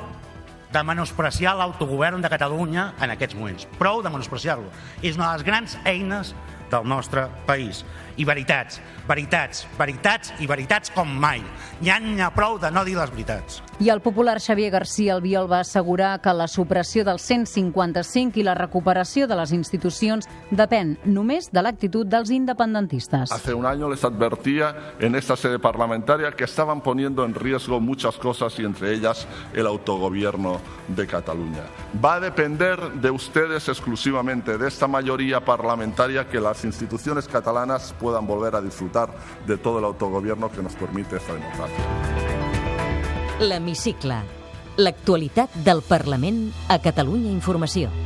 de 0.72 0.82
menospreciar 0.82 1.54
l'autogovern 1.58 2.22
de 2.24 2.30
Catalunya 2.32 2.92
en 3.02 3.12
aquests 3.12 3.36
moments. 3.36 3.66
Prou 3.78 4.00
de 4.02 4.10
menospreciar-lo. 4.12 4.70
És 5.02 5.18
una 5.18 5.30
de 5.30 5.38
les 5.38 5.46
grans 5.46 5.76
eines 5.84 6.32
del 6.72 6.88
nostre 6.88 7.26
país. 7.46 7.84
I 8.16 8.24
veritats, 8.24 8.80
veritats, 9.08 9.66
veritats 9.78 10.32
i 10.40 10.46
veritats 10.46 10.92
com 10.94 11.08
mai. 11.08 11.42
N'hi 11.82 11.90
ha, 11.90 11.98
ha 12.26 12.30
prou 12.34 12.58
de 12.62 12.70
no 12.70 12.84
dir 12.84 12.96
les 12.98 13.10
veritats. 13.10 13.62
I 13.82 13.88
el 13.90 14.00
popular 14.00 14.38
Xavier 14.38 14.70
García 14.70 15.14
Albiol 15.16 15.50
va 15.50 15.60
assegurar 15.60 16.20
que 16.20 16.32
la 16.32 16.46
supressió 16.46 17.04
del 17.04 17.18
155 17.18 18.38
i 18.38 18.44
la 18.46 18.54
recuperació 18.54 19.26
de 19.26 19.34
les 19.38 19.50
institucions 19.56 20.28
depèn 20.50 20.96
només 21.04 21.48
de 21.50 21.64
l'actitud 21.64 22.06
dels 22.06 22.30
independentistes. 22.30 23.32
Hace 23.32 23.54
un 23.54 23.66
año 23.66 23.88
les 23.88 24.04
advertía 24.04 24.94
en 25.00 25.16
esta 25.16 25.36
sede 25.36 25.58
parlamentaria 25.58 26.30
que 26.30 26.44
estaban 26.44 26.80
poniendo 26.80 27.24
en 27.24 27.34
riesgo 27.34 27.80
muchas 27.80 28.16
cosas 28.18 28.58
y 28.58 28.64
entre 28.64 28.92
ellas 28.92 29.26
el 29.52 29.66
autogobierno 29.66 30.60
de 30.88 31.06
Cataluña. 31.06 31.62
Va 32.04 32.14
a 32.14 32.20
depender 32.20 32.78
de 32.92 33.10
ustedes 33.10 33.68
exclusivamente, 33.68 34.58
de 34.58 34.68
esta 34.68 34.86
mayoría 34.86 35.44
parlamentaria, 35.44 36.28
que 36.28 36.40
las 36.40 36.64
instituciones 36.64 37.26
catalanas 37.26 37.94
puedan 38.02 38.26
volver 38.26 38.56
a 38.56 38.60
disfrutar 38.60 39.14
de 39.46 39.56
todo 39.56 39.78
el 39.78 39.84
autogobierno 39.84 40.50
que 40.50 40.62
nos 40.62 40.74
permite 40.74 41.16
esta 41.16 41.32
democracia. 41.32 41.84
L'Hemicicle. 43.40 44.20
L'actualitat 44.76 45.52
del 45.54 45.82
Parlament 45.82 46.50
a 46.68 46.80
Catalunya 46.80 47.30
Informació. 47.30 48.01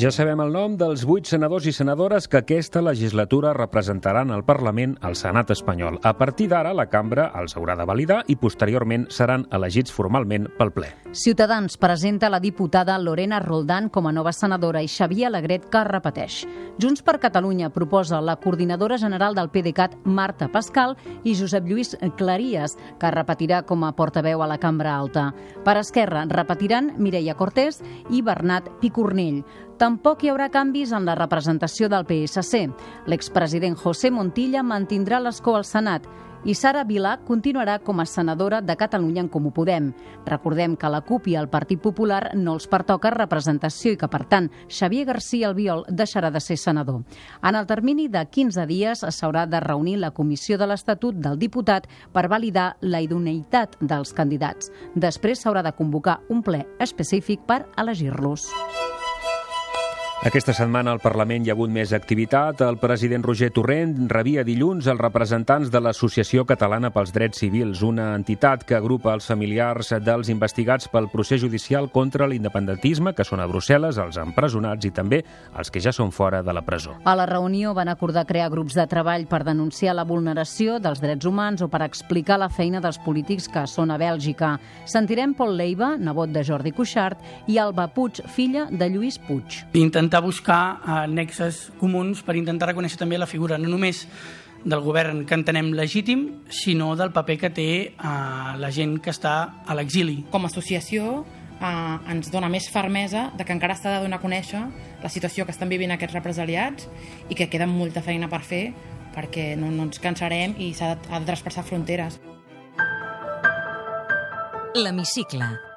Ja 0.00 0.08
sabem 0.08 0.40
el 0.40 0.54
nom 0.54 0.78
dels 0.80 1.02
vuit 1.04 1.26
senadors 1.28 1.66
i 1.68 1.74
senadores 1.76 2.24
que 2.24 2.38
aquesta 2.38 2.80
legislatura 2.80 3.50
representaran 3.52 4.30
al 4.32 4.46
Parlament 4.48 4.94
al 5.04 5.12
Senat 5.18 5.50
espanyol. 5.52 5.98
A 6.08 6.14
partir 6.16 6.46
d'ara, 6.48 6.72
la 6.72 6.86
cambra 6.88 7.26
els 7.36 7.52
haurà 7.58 7.74
de 7.76 7.84
validar 7.84 8.22
i 8.32 8.38
posteriorment 8.40 9.04
seran 9.12 9.44
elegits 9.52 9.92
formalment 9.92 10.48
pel 10.56 10.72
ple. 10.72 10.88
Ciutadans 11.12 11.76
presenta 11.76 12.30
la 12.32 12.40
diputada 12.40 12.96
Lorena 12.96 13.42
Roldán 13.44 13.90
com 13.92 14.08
a 14.08 14.14
nova 14.16 14.32
senadora 14.32 14.80
i 14.80 14.88
Xavier 14.88 15.28
Alegret 15.28 15.68
que 15.68 15.84
repeteix. 15.84 16.46
Junts 16.80 17.04
per 17.04 17.18
Catalunya 17.20 17.68
proposa 17.68 18.22
la 18.24 18.38
coordinadora 18.40 18.96
general 18.96 19.36
del 19.36 19.50
PDeCAT 19.52 19.98
Marta 20.04 20.48
Pascal 20.48 20.96
i 21.24 21.34
Josep 21.36 21.68
Lluís 21.68 21.92
Claries, 22.16 22.78
que 22.96 23.12
repetirà 23.12 23.66
com 23.68 23.84
a 23.84 23.92
portaveu 23.92 24.40
a 24.40 24.48
la 24.48 24.56
cambra 24.56 24.96
alta. 24.96 25.34
Per 25.60 25.76
Esquerra 25.76 26.24
repetiran 26.30 26.94
Mireia 26.96 27.36
Cortés 27.36 27.82
i 28.08 28.22
Bernat 28.24 28.72
Picornell. 28.80 29.44
Tampoc 29.80 30.20
hi 30.20 30.28
haurà 30.28 30.50
canvis 30.52 30.90
en 30.92 31.06
la 31.08 31.14
representació 31.16 31.86
del 31.88 32.04
PSC. 32.04 32.66
L'expresident 33.08 33.78
José 33.80 34.10
Montilla 34.12 34.60
mantindrà 34.60 35.22
l'escó 35.24 35.54
al 35.56 35.64
Senat 35.64 36.04
i 36.44 36.52
Sara 36.56 36.82
Vilà 36.84 37.14
continuarà 37.24 37.78
com 37.84 38.00
a 38.00 38.06
senadora 38.08 38.60
de 38.60 38.76
Catalunya 38.76 39.22
en 39.24 39.30
Comú 39.32 39.54
Podem. 39.56 39.90
Recordem 40.26 40.76
que 40.76 40.90
la 40.92 41.00
CUP 41.00 41.30
i 41.32 41.36
el 41.40 41.48
Partit 41.48 41.80
Popular 41.80 42.34
no 42.36 42.58
els 42.58 42.68
pertoca 42.68 43.14
representació 43.14 43.94
i 43.94 43.98
que, 44.00 44.08
per 44.08 44.26
tant, 44.28 44.50
Xavier 44.68 45.06
García 45.08 45.48
Albiol 45.48 45.86
deixarà 45.88 46.28
de 46.30 46.44
ser 46.44 46.58
senador. 46.60 47.00
En 47.40 47.56
el 47.56 47.64
termini 47.64 48.08
de 48.12 48.26
15 48.28 48.68
dies 48.68 49.04
s'haurà 49.16 49.46
de 49.48 49.64
reunir 49.64 49.96
la 49.96 50.12
Comissió 50.12 50.60
de 50.60 50.68
l'Estatut 50.68 51.16
del 51.16 51.40
diputat 51.40 51.88
per 52.12 52.28
validar 52.28 52.74
la 52.80 53.00
idoneïtat 53.00 53.80
dels 53.80 54.12
candidats. 54.12 54.72
Després 54.94 55.40
s'haurà 55.40 55.64
de 55.64 55.72
convocar 55.72 56.20
un 56.28 56.44
ple 56.44 56.66
específic 56.80 57.48
per 57.48 57.64
elegir-los. 57.80 58.48
Aquesta 60.20 60.52
setmana 60.52 60.92
al 60.92 60.98
Parlament 61.00 61.46
hi 61.46 61.48
ha 61.48 61.54
hagut 61.54 61.70
més 61.72 61.94
activitat. 61.96 62.60
El 62.60 62.76
president 62.76 63.22
Roger 63.24 63.48
Torrent 63.56 63.94
rebia 64.12 64.42
dilluns 64.44 64.84
els 64.92 65.00
representants 65.00 65.70
de 65.72 65.80
l'Associació 65.80 66.42
Catalana 66.44 66.90
pels 66.92 67.14
Drets 67.14 67.40
Civils, 67.40 67.80
una 67.80 68.10
entitat 68.18 68.66
que 68.68 68.76
agrupa 68.76 69.14
els 69.16 69.24
familiars 69.30 69.94
dels 70.04 70.28
investigats 70.28 70.90
pel 70.92 71.08
procés 71.08 71.40
judicial 71.40 71.88
contra 71.88 72.28
l'independentisme, 72.28 73.14
que 73.16 73.24
són 73.24 73.40
a 73.40 73.46
Brussel·les, 73.48 73.96
els 73.96 74.18
empresonats 74.20 74.84
i 74.84 74.90
també 74.92 75.22
els 75.56 75.72
que 75.72 75.80
ja 75.80 75.88
són 75.96 76.12
fora 76.12 76.42
de 76.44 76.52
la 76.52 76.64
presó. 76.68 76.98
A 77.08 77.16
la 77.16 77.24
reunió 77.24 77.72
van 77.72 77.88
acordar 77.88 78.26
crear 78.28 78.50
grups 78.52 78.76
de 78.76 78.84
treball 78.92 79.24
per 79.24 79.40
denunciar 79.48 79.96
la 79.96 80.04
vulneració 80.04 80.76
dels 80.84 81.00
drets 81.00 81.24
humans 81.24 81.64
o 81.64 81.70
per 81.72 81.80
explicar 81.88 82.36
la 82.44 82.50
feina 82.52 82.84
dels 82.84 83.00
polítics 83.00 83.48
que 83.48 83.64
són 83.64 83.88
a 83.88 83.96
Bèlgica. 83.96 84.52
Sentirem 84.84 85.32
Pol 85.32 85.56
Leiva, 85.56 85.94
nebot 85.96 86.28
de 86.28 86.44
Jordi 86.44 86.76
Cuixart, 86.76 87.24
i 87.48 87.56
Alba 87.56 87.88
Puig, 87.88 88.20
filla 88.28 88.68
de 88.68 88.92
Lluís 88.92 89.16
Puig. 89.24 89.64
Intentar 90.10 90.26
buscar 90.26 90.80
eh, 90.82 91.06
nexes 91.06 91.68
comuns 91.78 92.24
per 92.26 92.34
intentar 92.34 92.66
reconèixer 92.72 92.98
també 92.98 93.14
la 93.14 93.28
figura 93.30 93.60
no 93.62 93.68
només 93.70 94.00
del 94.64 94.82
govern 94.82 95.20
que 95.22 95.38
entenem 95.38 95.68
legítim, 95.78 96.24
sinó 96.50 96.96
del 96.98 97.12
paper 97.14 97.36
que 97.38 97.50
té 97.54 97.68
eh, 97.92 97.92
la 98.58 98.72
gent 98.74 98.96
que 98.98 99.14
està 99.14 99.62
a 99.62 99.78
l'exili. 99.78 100.24
Com 100.34 100.48
a 100.48 100.50
associació 100.50 101.22
eh, 101.22 102.10
ens 102.10 102.32
dona 102.34 102.50
més 102.50 102.66
fermesa 102.74 103.28
de 103.38 103.46
que 103.46 103.54
encara 103.54 103.78
s'ha 103.78 103.94
de 103.94 104.02
donar 104.08 104.18
a 104.18 104.26
conèixer 104.26 104.66
la 104.98 105.14
situació 105.14 105.46
que 105.46 105.54
estan 105.54 105.70
vivint 105.70 105.94
aquests 105.94 106.18
represaliats 106.18 106.90
i 107.30 107.38
que 107.38 107.46
queda 107.46 107.70
molta 107.70 108.02
feina 108.02 108.26
per 108.26 108.42
fer 108.42 108.64
perquè 109.14 109.52
no, 109.54 109.70
no 109.70 109.86
ens 109.92 110.02
cansarem 110.02 110.58
i 110.58 110.74
s'ha 110.74 110.96
de, 110.96 111.06
de 111.06 111.26
traspassar 111.30 111.68
fronteres. 111.70 112.18
L'hemicicle. 114.74 115.69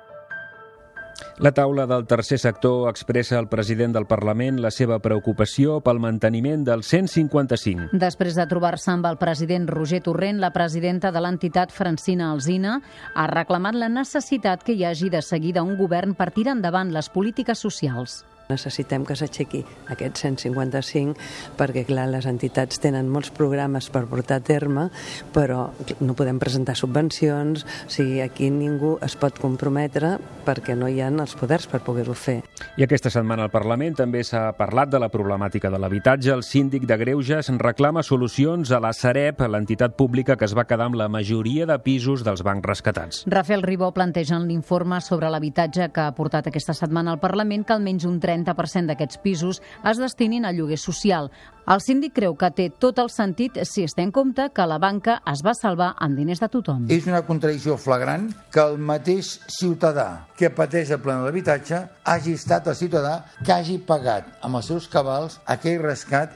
La 1.44 1.52
taula 1.52 1.86
del 1.90 2.06
tercer 2.06 2.38
sector 2.40 2.90
expressa 2.90 3.38
al 3.40 3.50
president 3.50 3.94
del 3.96 4.06
Parlament 4.10 4.60
la 4.62 4.72
seva 4.72 5.00
preocupació 5.04 5.80
pel 5.86 6.02
manteniment 6.02 6.66
del 6.68 6.84
155. 6.86 7.90
Després 8.00 8.38
de 8.38 8.46
trobar-se 8.50 8.92
amb 8.94 9.08
el 9.10 9.18
president 9.22 9.68
Roger 9.70 10.02
Torrent, 10.06 10.42
la 10.42 10.54
presidenta 10.56 11.12
de 11.12 11.24
l'entitat 11.24 11.74
Francina 11.74 12.32
Alzina 12.32 12.80
ha 13.16 13.28
reclamat 13.32 13.78
la 13.78 13.90
necessitat 13.90 14.64
que 14.64 14.78
hi 14.78 14.86
hagi 14.86 15.10
de 15.14 15.22
seguida 15.22 15.66
un 15.66 15.76
govern 15.78 16.14
per 16.14 16.32
tirar 16.32 16.58
endavant 16.58 16.94
les 16.94 17.10
polítiques 17.10 17.60
socials. 17.60 18.24
Necessitem 18.52 19.06
que 19.08 19.16
s'aixequi 19.16 19.64
aquest 19.94 20.20
155 20.26 21.16
perquè, 21.60 21.86
clar, 21.88 22.10
les 22.12 22.28
entitats 22.30 22.82
tenen 22.84 23.10
molts 23.12 23.32
programes 23.36 23.90
per 23.94 24.04
portar 24.12 24.42
a 24.42 24.44
terme, 24.44 24.90
però 25.34 25.70
no 26.04 26.16
podem 26.18 26.42
presentar 26.42 26.76
subvencions, 26.76 27.64
o 27.64 27.92
sigui, 27.92 28.20
aquí 28.24 28.50
ningú 28.52 28.98
es 29.06 29.16
pot 29.20 29.40
comprometre 29.40 30.18
perquè 30.44 30.76
no 30.76 30.90
hi 30.92 31.00
ha 31.02 31.12
els 31.14 31.36
poders 31.40 31.68
per 31.72 31.82
poder-ho 31.86 32.16
fer. 32.18 32.42
I 32.78 32.86
aquesta 32.86 33.12
setmana 33.14 33.48
al 33.48 33.54
Parlament 33.54 33.96
també 34.02 34.24
s'ha 34.28 34.50
parlat 34.58 34.92
de 34.92 35.00
la 35.00 35.10
problemàtica 35.14 35.72
de 35.72 35.80
l'habitatge. 35.80 36.34
El 36.34 36.44
síndic 36.44 36.88
de 36.90 36.98
Greuges 37.00 37.50
reclama 37.62 38.04
solucions 38.04 38.72
a 38.72 38.80
la 38.84 38.94
Sareb, 38.94 39.42
l'entitat 39.48 39.96
pública 39.96 40.36
que 40.38 40.46
es 40.46 40.56
va 40.58 40.66
quedar 40.68 40.90
amb 40.90 41.00
la 41.00 41.10
majoria 41.12 41.68
de 41.70 41.78
pisos 41.84 42.24
dels 42.26 42.44
bancs 42.44 42.66
rescatats. 42.68 43.24
Rafael 43.30 43.64
Ribó 43.64 43.92
planteja 43.94 44.36
en 44.38 44.48
l'informe 44.50 45.00
sobre 45.02 45.30
l'habitatge 45.32 45.90
que 45.94 46.04
ha 46.04 46.16
portat 46.16 46.50
aquesta 46.50 46.76
setmana 46.78 47.14
al 47.14 47.22
Parlament 47.24 47.66
que 47.68 47.76
almenys 47.76 48.08
un 48.10 48.20
30% 48.34 48.90
d'aquests 48.90 49.20
pisos 49.24 49.62
es 49.90 50.02
destinin 50.02 50.46
al 50.46 50.58
lloguer 50.58 50.80
social. 50.82 51.30
El 51.64 51.80
síndic 51.80 52.16
creu 52.18 52.36
que 52.36 52.50
té 52.52 52.68
tot 52.70 53.00
el 53.00 53.10
sentit 53.14 53.62
si 53.70 53.86
es 53.88 53.96
té 53.96 54.04
en 54.04 54.12
compte 54.12 54.50
que 54.56 54.66
la 54.68 54.80
banca 54.84 55.22
es 55.32 55.44
va 55.46 55.54
salvar 55.56 55.94
amb 56.04 56.20
diners 56.20 56.42
de 56.44 56.50
tothom. 56.52 56.88
És 56.92 57.08
una 57.08 57.24
contradicció 57.28 57.78
flagrant 57.80 58.30
que 58.52 58.64
el 58.64 58.80
mateix 58.80 59.38
ciutadà 59.48 60.26
que 60.40 60.52
pateix 60.52 60.92
el 60.92 61.00
problema 61.00 61.24
de 61.24 61.32
l'habitatge 61.32 61.84
hagi 62.04 62.36
estat 62.40 62.68
el 62.68 62.80
ciutadà 62.80 63.14
que 63.44 63.54
hagi 63.56 63.78
pagat 63.80 64.34
amb 64.42 64.60
els 64.60 64.72
seus 64.74 64.90
cabals 64.92 65.40
aquell 65.46 65.80
rescat. 65.84 66.36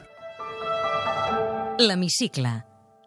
L'hemicicle. 1.78 2.56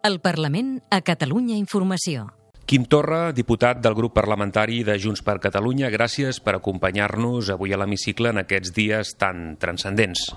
El 0.02 0.18
Parlament 0.20 0.80
a 0.90 1.02
Catalunya 1.06 1.58
Informació. 1.58 2.41
Quim 2.72 2.86
Torra, 2.88 3.34
diputat 3.36 3.82
del 3.84 3.92
grup 3.92 4.14
parlamentari 4.16 4.78
de 4.80 4.94
Junts 4.96 5.20
per 5.20 5.34
Catalunya, 5.44 5.90
gràcies 5.92 6.38
per 6.40 6.54
acompanyar-nos 6.56 7.52
avui 7.52 7.76
a 7.76 7.82
l'hemicicle 7.82 8.32
en 8.32 8.40
aquests 8.46 8.72
dies 8.72 9.12
tan 9.20 9.58
transcendents. 9.60 10.30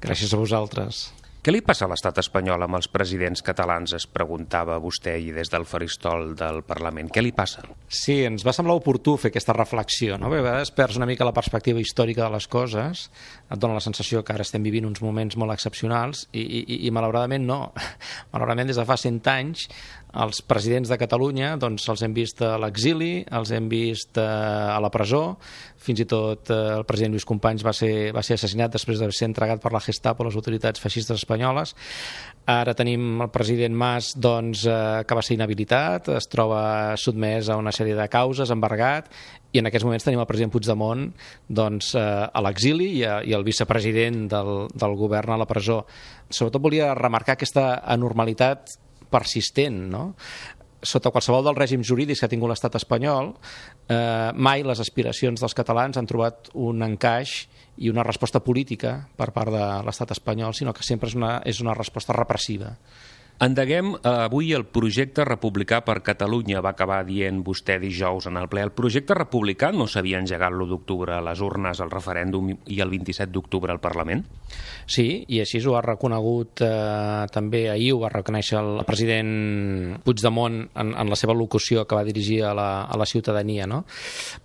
Gràcies 0.00 0.32
a 0.32 0.40
vosaltres. 0.40 1.10
Què 1.42 1.50
li 1.50 1.58
passa 1.66 1.88
a 1.88 1.90
l'estat 1.90 2.20
espanyol 2.22 2.62
amb 2.62 2.76
els 2.78 2.86
presidents 2.86 3.40
catalans, 3.42 3.90
es 3.98 4.04
preguntava 4.06 4.76
vostè 4.78 5.16
i 5.18 5.32
des 5.34 5.48
del 5.50 5.64
faristol 5.66 6.36
del 6.38 6.60
Parlament. 6.62 7.08
Què 7.10 7.18
li 7.18 7.32
passa? 7.34 7.64
Sí, 7.90 8.20
ens 8.28 8.44
va 8.46 8.54
semblar 8.54 8.76
oportú 8.78 9.16
fer 9.18 9.32
aquesta 9.32 9.56
reflexió. 9.56 10.20
No? 10.22 10.30
a 10.30 10.36
vegades 10.36 10.70
perds 10.70 11.00
una 11.00 11.08
mica 11.10 11.26
la 11.26 11.34
perspectiva 11.34 11.82
històrica 11.82 12.28
de 12.28 12.36
les 12.36 12.46
coses, 12.46 13.08
et 13.50 13.58
dona 13.58 13.74
la 13.74 13.82
sensació 13.82 14.22
que 14.22 14.36
ara 14.36 14.46
estem 14.46 14.62
vivint 14.62 14.86
uns 14.86 15.02
moments 15.02 15.34
molt 15.36 15.52
excepcionals 15.56 16.28
i, 16.30 16.46
i, 16.46 16.78
i 16.86 16.94
malauradament 16.94 17.42
no. 17.44 17.58
Malauradament 18.32 18.70
des 18.70 18.78
de 18.78 18.86
fa 18.86 18.96
100 19.02 19.34
anys 19.34 19.66
els 20.12 20.42
presidents 20.44 20.90
de 20.92 20.98
Catalunya 21.00 21.54
doncs, 21.60 21.86
els 21.88 22.02
hem 22.04 22.12
vist 22.12 22.42
a 22.44 22.56
l'exili, 22.60 23.22
els 23.32 23.52
hem 23.54 23.68
vist 23.72 24.18
eh, 24.20 24.24
a 24.24 24.76
la 24.82 24.90
presó, 24.92 25.38
fins 25.82 26.02
i 26.04 26.06
tot 26.08 26.50
eh, 26.52 26.58
el 26.76 26.84
president 26.88 27.14
Lluís 27.14 27.26
Companys 27.28 27.64
va 27.64 27.72
ser, 27.76 28.12
va 28.14 28.22
ser 28.24 28.36
assassinat 28.36 28.74
després 28.76 29.00
de 29.00 29.08
ser 29.10 29.30
entregat 29.30 29.62
per 29.62 29.72
la 29.72 29.80
Gestapo 29.80 30.22
a 30.22 30.28
les 30.28 30.36
autoritats 30.36 30.82
feixistes 30.82 31.22
espanyoles. 31.22 31.74
Ara 32.52 32.74
tenim 32.76 33.22
el 33.24 33.30
president 33.32 33.74
Mas 33.78 34.12
doncs, 34.18 34.66
eh, 34.68 35.02
que 35.08 35.16
va 35.16 35.24
ser 35.24 35.38
inhabilitat, 35.38 36.12
es 36.18 36.28
troba 36.28 36.62
sotmès 37.00 37.48
a 37.48 37.56
una 37.60 37.72
sèrie 37.72 37.96
de 37.96 38.08
causes, 38.12 38.52
embargat, 38.52 39.08
i 39.52 39.60
en 39.60 39.68
aquests 39.68 39.84
moments 39.84 40.04
tenim 40.04 40.20
el 40.20 40.28
president 40.28 40.52
Puigdemont 40.52 41.08
doncs, 41.48 41.94
eh, 41.96 42.04
a 42.28 42.44
l'exili 42.44 42.92
i, 43.00 43.02
i 43.02 43.36
el 43.36 43.48
vicepresident 43.48 44.26
del, 44.32 44.54
del 44.76 44.96
govern 45.00 45.32
a 45.32 45.40
la 45.40 45.48
presó. 45.48 45.82
Sobretot 46.28 46.64
volia 46.64 46.92
remarcar 46.98 47.36
aquesta 47.36 47.78
anormalitat 47.96 48.76
persistent, 49.12 49.84
no? 49.92 50.06
sota 50.82 51.12
qualsevol 51.14 51.44
dels 51.46 51.58
règims 51.58 51.86
jurídics 51.86 52.20
que 52.20 52.26
ha 52.26 52.32
tingut 52.32 52.50
l'estat 52.50 52.74
espanyol, 52.74 53.32
eh, 53.86 54.30
mai 54.34 54.64
les 54.66 54.80
aspiracions 54.82 55.40
dels 55.40 55.54
catalans 55.54 55.96
han 55.96 56.08
trobat 56.10 56.50
un 56.58 56.82
encaix 56.82 57.46
i 57.78 57.90
una 57.90 58.02
resposta 58.02 58.42
política 58.42 58.96
per 59.16 59.30
part 59.32 59.54
de 59.54 59.64
l'estat 59.86 60.10
espanyol, 60.10 60.54
sinó 60.54 60.74
que 60.74 60.82
sempre 60.82 61.08
és 61.08 61.14
una, 61.14 61.36
és 61.46 61.62
una 61.62 61.74
resposta 61.78 62.12
repressiva. 62.16 62.74
Endeguem 63.42 63.94
eh, 63.96 64.08
avui 64.28 64.52
el 64.54 64.64
projecte 64.70 65.24
republicà 65.26 65.80
per 65.82 66.02
Catalunya, 66.04 66.60
va 66.62 66.74
acabar 66.76 67.00
dient 67.06 67.40
vostè 67.42 67.78
dijous 67.82 68.28
en 68.30 68.36
el 68.38 68.48
ple. 68.52 68.62
El 68.68 68.74
projecte 68.76 69.16
republicà 69.18 69.72
no 69.74 69.88
s'havia 69.90 70.20
engegat 70.22 70.52
l'1 70.52 70.68
d'octubre 70.70 71.16
a 71.16 71.22
les 71.24 71.40
urnes 71.42 71.80
al 71.80 71.90
referèndum 71.90 72.52
i 72.52 72.80
el 72.84 72.92
27 72.92 73.32
d'octubre 73.32 73.72
al 73.72 73.80
Parlament? 73.82 74.22
Sí, 74.86 75.24
i 75.26 75.40
així 75.42 75.62
ho 75.66 75.74
ha 75.78 75.82
reconegut 75.82 76.62
eh, 76.62 77.26
també 77.34 77.64
ahir, 77.70 77.92
ho 77.96 78.02
va 78.04 78.12
reconèixer 78.12 78.60
el 78.60 78.84
president 78.86 79.98
Puigdemont 80.04 80.60
en, 80.74 80.94
en 80.94 81.10
la 81.10 81.18
seva 81.18 81.34
locució 81.34 81.86
que 81.86 81.98
va 81.98 82.06
dirigir 82.06 82.42
a 82.46 82.52
la, 82.54 82.70
a 82.84 82.98
la 83.00 83.06
ciutadania. 83.06 83.66
No? 83.66 83.82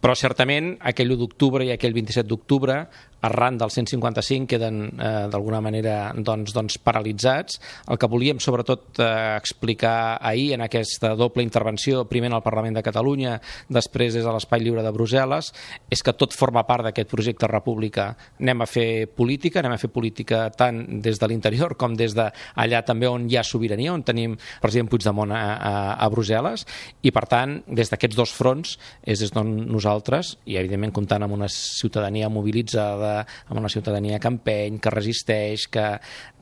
Però 0.01 0.15
certament 0.17 0.75
aquell 0.81 1.13
1 1.13 1.21
d'octubre 1.21 1.65
i 1.65 1.73
aquell 1.75 1.93
27 1.97 2.27
d'octubre 2.29 2.81
arran 3.21 3.57
del 3.57 3.71
155 3.71 4.47
queden 4.47 4.81
eh, 4.99 5.27
d'alguna 5.31 5.61
manera 5.61 6.11
doncs, 6.13 6.53
doncs 6.53 6.77
paralitzats. 6.83 7.59
El 7.89 7.97
que 7.97 8.09
volíem 8.09 8.39
sobretot 8.43 9.01
eh, 9.01 9.07
explicar 9.37 10.19
ahir 10.21 10.53
en 10.55 10.63
aquesta 10.65 11.15
doble 11.15 11.43
intervenció, 11.43 12.05
primer 12.05 12.31
en 12.31 12.37
el 12.37 12.45
Parlament 12.45 12.77
de 12.77 12.85
Catalunya, 12.85 13.37
després 13.69 14.13
des 14.13 14.25
de 14.25 14.33
l'Espai 14.33 14.61
Lliure 14.61 14.83
de 14.85 14.93
Brussel·les, 14.93 15.51
és 15.89 16.03
que 16.03 16.13
tot 16.13 16.35
forma 16.37 16.65
part 16.67 16.85
d'aquest 16.87 17.09
projecte 17.09 17.49
república. 17.49 18.11
Anem 18.41 18.63
a 18.63 18.69
fer 18.69 19.07
política, 19.07 19.61
anem 19.61 19.77
a 19.77 19.81
fer 19.81 19.89
política 19.93 20.47
tant 20.53 20.83
des 21.01 21.19
de 21.19 21.29
l'interior 21.29 21.77
com 21.77 21.95
des 21.97 22.13
d'allà 22.17 22.83
també 22.85 23.09
on 23.09 23.27
hi 23.29 23.37
ha 23.37 23.45
sobirania, 23.45 23.93
on 23.93 24.05
tenim 24.05 24.37
el 24.37 24.61
president 24.61 24.91
Puigdemont 24.91 25.33
a, 25.33 25.43
a, 25.55 25.73
a 26.05 26.09
Brussel·les, 26.13 26.67
i 27.01 27.11
per 27.15 27.25
tant, 27.29 27.57
des 27.67 27.89
d'aquests 27.89 28.17
dos 28.17 28.33
fronts 28.33 28.77
és 29.03 29.19
des 29.23 29.33
d'on 29.33 29.49
nosaltres, 29.71 30.35
i 30.45 30.57
evidentment 30.59 30.93
comptant 30.93 31.25
amb 31.25 31.35
una 31.37 31.49
ciutadania 31.51 32.29
mobilitzada, 32.29 33.06
amb 33.21 33.59
una 33.59 33.71
ciutadania 33.71 34.19
que 34.19 34.31
empeny, 34.31 34.81
que 34.83 34.93
resisteix, 34.93 35.67
que, 35.71 35.87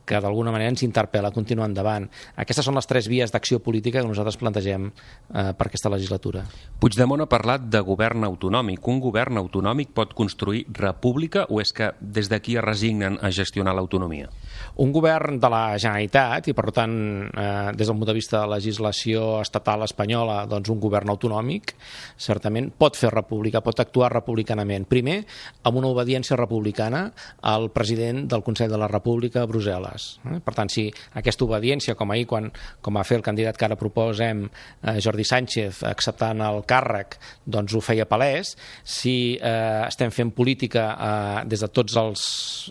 que 0.06 0.22
d'alguna 0.22 0.54
manera 0.54 0.72
ens 0.74 0.86
interpel·la 0.86 1.32
a 1.32 1.36
continuar 1.36 1.68
endavant. 1.70 2.08
Aquestes 2.42 2.68
són 2.68 2.78
les 2.78 2.88
tres 2.88 3.10
vies 3.12 3.34
d'acció 3.34 3.60
política 3.64 4.02
que 4.02 4.08
nosaltres 4.08 4.38
plantegem 4.42 4.90
eh, 4.90 5.52
per 5.58 5.68
aquesta 5.68 5.92
legislatura. 5.92 6.46
Puigdemont 6.80 7.26
ha 7.26 7.30
parlat 7.32 7.68
de 7.72 7.82
govern 7.86 8.28
autonòmic. 8.28 8.86
Un 8.92 9.02
govern 9.04 9.42
autonòmic 9.42 9.94
pot 9.98 10.14
construir 10.18 10.66
república 10.70 11.46
o 11.50 11.62
és 11.64 11.74
que 11.76 11.92
des 12.00 12.30
d'aquí 12.32 12.58
es 12.60 12.66
resignen 12.66 13.20
a 13.22 13.32
gestionar 13.34 13.76
l'autonomia? 13.76 14.30
Un 14.82 14.92
govern 14.92 15.40
de 15.40 15.50
la 15.52 15.64
Generalitat, 15.80 16.50
i 16.52 16.56
per 16.56 16.70
tant, 16.76 16.96
eh, 17.32 17.72
des 17.76 17.88
del 17.88 17.98
punt 17.98 18.10
de 18.10 18.18
vista 18.18 18.42
de 18.42 18.48
la 18.48 18.58
legislació 18.60 19.42
estatal 19.42 19.84
espanyola, 19.88 20.46
doncs 20.52 20.70
un 20.70 20.80
govern 20.84 21.10
autonòmic, 21.14 21.76
certament 22.18 22.72
pot 22.78 22.98
fer 23.00 23.12
república, 23.14 23.64
pot 23.64 23.80
actuar 23.80 24.12
republicanament. 24.14 24.88
Primer, 24.88 25.22
amb 25.64 25.80
una 25.82 25.92
obediència 25.94 26.38
republicana 26.40 27.08
al 27.42 27.70
president 27.72 28.26
del 28.28 28.44
Consell 28.44 28.72
de 28.72 28.80
la 28.82 28.92
República 28.92 29.44
a 29.44 29.48
Brussel·les. 29.50 29.95
Eh? 29.98 30.40
Per 30.44 30.54
tant, 30.58 30.70
si 30.72 30.86
aquesta 31.16 31.46
obediència, 31.46 31.96
com 31.98 32.12
ahir, 32.12 32.28
quan, 32.30 32.50
com 32.82 32.98
va 33.00 33.06
fer 33.08 33.20
el 33.20 33.26
candidat 33.26 33.58
que 33.58 33.68
ara 33.68 33.78
proposem, 33.80 34.46
eh, 34.84 34.98
Jordi 35.04 35.26
Sánchez, 35.28 35.84
acceptant 35.88 36.44
el 36.46 36.64
càrrec, 36.68 37.18
doncs 37.46 37.76
ho 37.76 37.82
feia 37.84 38.08
palès, 38.10 38.56
si 38.84 39.36
eh, 39.36 39.86
estem 39.88 40.14
fent 40.16 40.34
política 40.36 40.86
eh, 40.94 41.46
des 41.50 41.64
de 41.66 41.72
tots 41.72 41.98
els 42.02 42.26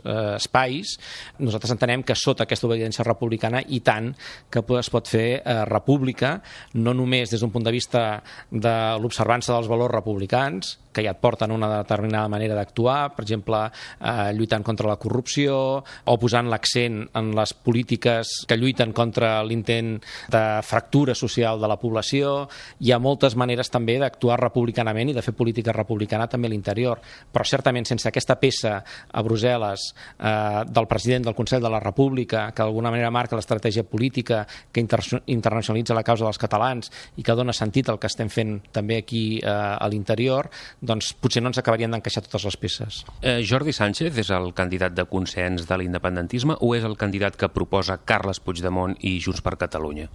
eh, 0.05 0.37
espais, 0.37 0.97
nosaltres 1.41 1.75
entenem 1.75 2.05
que 2.07 2.17
sota 2.19 2.45
aquesta 2.45 2.69
obediència 2.69 3.07
republicana 3.07 3.63
i 3.65 3.81
tant 3.85 4.13
que 4.51 4.65
es 4.79 4.91
pot 4.91 5.09
fer 5.11 5.27
eh, 5.41 5.59
república, 5.71 6.37
no 6.75 6.95
només 6.95 7.31
des 7.31 7.43
d'un 7.43 7.53
punt 7.55 7.65
de 7.65 7.75
vista 7.75 8.05
de 8.51 8.75
l'observança 9.01 9.55
dels 9.55 9.71
valors 9.71 9.95
republicans, 9.95 10.79
que 10.95 11.03
ja 11.03 11.13
et 11.13 11.21
porten 11.21 11.53
una 11.53 11.69
determinada 11.83 12.31
manera 12.31 12.57
d'actuar, 12.57 13.15
per 13.17 13.25
exemple, 13.27 13.65
eh, 13.99 14.31
lluitant 14.37 14.63
contra 14.65 14.89
la 14.89 14.97
corrupció 14.97 15.57
o 15.83 16.17
posant 16.21 16.49
l'accent 16.49 17.03
en 17.15 17.33
les 17.37 17.55
polítiques 17.55 18.45
que 18.49 18.59
lluiten 18.59 18.93
contra 18.93 19.43
l'intent 19.45 19.97
de 20.33 20.45
fractura 20.63 21.15
social 21.15 21.61
de 21.61 21.71
la 21.71 21.79
població. 21.81 22.49
Hi 22.81 22.93
ha 22.93 23.01
moltes 23.03 23.37
maneres 23.39 23.71
també 23.73 23.97
d'actuar 24.03 24.39
republicanament 24.41 25.11
i 25.11 25.17
de 25.17 25.23
fer 25.25 25.35
política 25.37 25.73
republicana 25.75 26.29
també 26.31 26.51
a 26.51 26.55
l'interior, 26.55 27.01
però 27.33 27.47
certament 27.47 27.87
sense 27.89 28.09
aquesta 28.09 28.39
peça 28.41 28.77
a 28.85 29.23
Brussel·les 29.25 29.87
eh, 30.19 30.65
del 30.69 30.89
president 30.91 31.29
del 31.29 31.39
Consell 31.39 31.63
de 31.63 31.71
la 31.71 31.81
República, 31.81 32.51
que 32.53 32.63
d'alguna 32.63 32.93
manera 32.95 33.13
marca 33.15 33.37
l'estratègia 33.37 33.85
política 33.85 34.45
que 34.73 34.83
inter 34.83 35.01
internacionalitza 35.27 35.95
la 35.95 36.05
causa 36.07 36.27
dels 36.27 36.41
catalans 36.41 36.91
i 37.17 37.25
que 37.25 37.37
dona 37.37 37.55
sentit 37.55 37.89
al 37.89 37.99
que 38.01 38.09
estem 38.11 38.31
fent 38.33 38.59
també 38.75 38.99
aquí 39.03 39.25
eh, 39.41 39.49
a 39.51 39.89
l'interior, 39.91 40.51
doncs 40.81 41.13
potser 41.21 41.43
no 41.43 41.53
ens 41.53 41.61
acabarien 41.61 41.93
d'encaixar 41.95 42.25
totes 42.27 42.47
les 42.49 42.59
peces. 42.61 43.03
Eh, 43.21 43.41
Jordi 43.47 43.73
Sánchez 43.73 44.19
és 44.25 44.31
el 44.35 44.53
candidat 44.57 44.95
de 44.97 45.07
consens 45.11 45.69
de 45.69 45.79
l'independentisme 45.81 46.57
o 46.61 46.75
és 46.77 46.85
el 46.87 46.97
candidat 47.05 47.39
que 47.39 47.53
proposa 47.53 48.01
Carles 48.03 48.43
Puigdemont 48.43 48.97
i 49.05 49.19
Junts 49.23 49.45
per 49.45 49.55
Catalunya? 49.61 50.11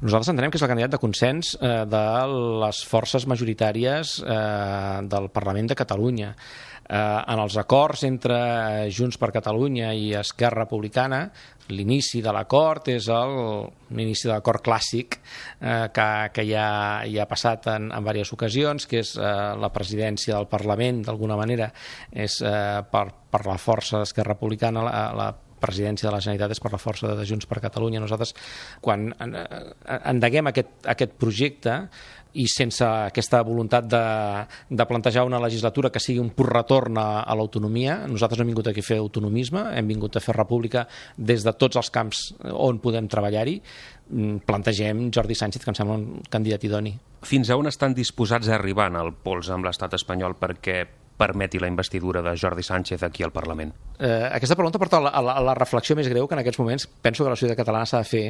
Nosaltres 0.00 0.30
entenem 0.32 0.48
que 0.48 0.56
és 0.56 0.64
el 0.64 0.70
candidat 0.70 0.94
de 0.94 1.02
consens 1.02 1.52
eh, 1.60 1.84
de 1.84 2.02
les 2.62 2.78
forces 2.88 3.26
majoritàries 3.28 4.16
eh, 4.24 4.98
del 5.12 5.28
Parlament 5.34 5.68
de 5.68 5.76
Catalunya. 5.76 6.30
Eh, 6.90 6.96
en 6.96 7.38
els 7.42 7.58
acords 7.60 8.06
entre 8.08 8.38
Junts 8.96 9.20
per 9.20 9.28
Catalunya 9.34 9.92
i 9.92 10.14
Esquerra 10.16 10.64
Republicana, 10.64 11.20
l'inici 11.70 12.22
de 12.24 12.32
l'acord 12.32 12.88
és 12.90 13.10
l'inici 13.12 14.26
de 14.26 14.32
l'acord 14.32 14.64
clàssic 14.64 15.18
eh, 15.20 15.86
que, 15.92 16.08
que 16.32 16.46
ja, 16.48 16.64
ja 17.04 17.26
ha 17.26 17.28
passat 17.30 17.68
en, 17.74 17.92
en 17.92 18.00
diverses 18.00 18.32
ocasions, 18.34 18.88
que 18.88 19.04
és 19.04 19.12
eh, 19.20 19.36
la 19.60 19.70
presidència 19.74 20.38
del 20.38 20.48
Parlament, 20.48 21.04
d'alguna 21.06 21.36
manera, 21.36 21.68
és 22.10 22.40
eh, 22.40 22.80
per, 22.88 23.04
per 23.30 23.44
la 23.46 23.60
força 23.60 24.00
d'Esquerra 24.00 24.32
Republicana 24.32 24.88
la, 24.88 25.06
la 25.12 25.30
presidència 25.60 26.08
de 26.08 26.14
la 26.14 26.22
Generalitat 26.22 26.56
és 26.56 26.62
per 26.62 26.72
la 26.74 26.80
força 26.82 27.14
de 27.16 27.26
Junts 27.28 27.48
per 27.50 27.60
Catalunya. 27.62 28.02
Nosaltres, 28.02 28.34
quan 28.80 29.10
endeguem 29.18 30.50
aquest, 30.50 30.72
aquest 30.94 31.14
projecte, 31.20 31.76
i 32.38 32.46
sense 32.50 32.84
aquesta 32.84 33.40
voluntat 33.46 33.86
de, 33.90 34.02
de 34.70 34.86
plantejar 34.86 35.24
una 35.26 35.40
legislatura 35.42 35.90
que 35.90 36.02
sigui 36.02 36.20
un 36.22 36.30
pur 36.34 36.46
retorn 36.50 36.98
a, 37.00 37.22
a 37.22 37.36
l'autonomia. 37.38 37.96
Nosaltres 38.10 38.38
no 38.38 38.46
hem 38.46 38.52
vingut 38.52 38.70
aquí 38.70 38.84
a 38.84 38.86
fer 38.86 39.00
autonomisme, 39.02 39.64
hem 39.74 39.90
vingut 39.90 40.16
a 40.16 40.22
fer 40.22 40.36
república 40.36 40.86
des 41.16 41.44
de 41.46 41.54
tots 41.58 41.80
els 41.80 41.90
camps 41.94 42.22
on 42.52 42.78
podem 42.82 43.10
treballar-hi. 43.10 43.58
Mm, 44.10 44.44
plantegem 44.46 45.08
Jordi 45.14 45.38
Sánchez, 45.38 45.64
que 45.64 45.72
em 45.74 45.78
sembla 45.78 45.98
un 45.98 46.22
candidat 46.30 46.64
idoni. 46.66 46.94
Fins 47.26 47.50
a 47.50 47.58
on 47.58 47.70
estan 47.70 47.94
disposats 47.98 48.48
a 48.48 48.56
arribar 48.58 48.90
en 48.90 49.00
el 49.02 49.12
pols 49.24 49.50
amb 49.50 49.66
l'estat 49.66 49.94
espanyol 49.98 50.38
perquè 50.38 50.84
permeti 51.20 51.60
la 51.60 51.68
investidura 51.68 52.22
de 52.24 52.36
Jordi 52.40 52.64
Sánchez 52.64 53.04
aquí 53.04 53.26
al 53.26 53.34
Parlament? 53.34 53.74
Eh, 53.98 54.28
aquesta 54.32 54.56
pregunta 54.56 54.80
porta 54.80 54.98
a 54.98 55.04
la, 55.04 55.12
a, 55.36 55.42
la, 55.44 55.56
reflexió 55.58 55.96
més 55.98 56.08
greu 56.08 56.28
que 56.28 56.38
en 56.38 56.42
aquests 56.44 56.62
moments 56.62 56.88
penso 57.04 57.24
que 57.24 57.32
la 57.32 57.36
societat 57.36 57.60
catalana 57.60 57.88
s'ha 57.88 58.00
de 58.00 58.08
fer, 58.08 58.24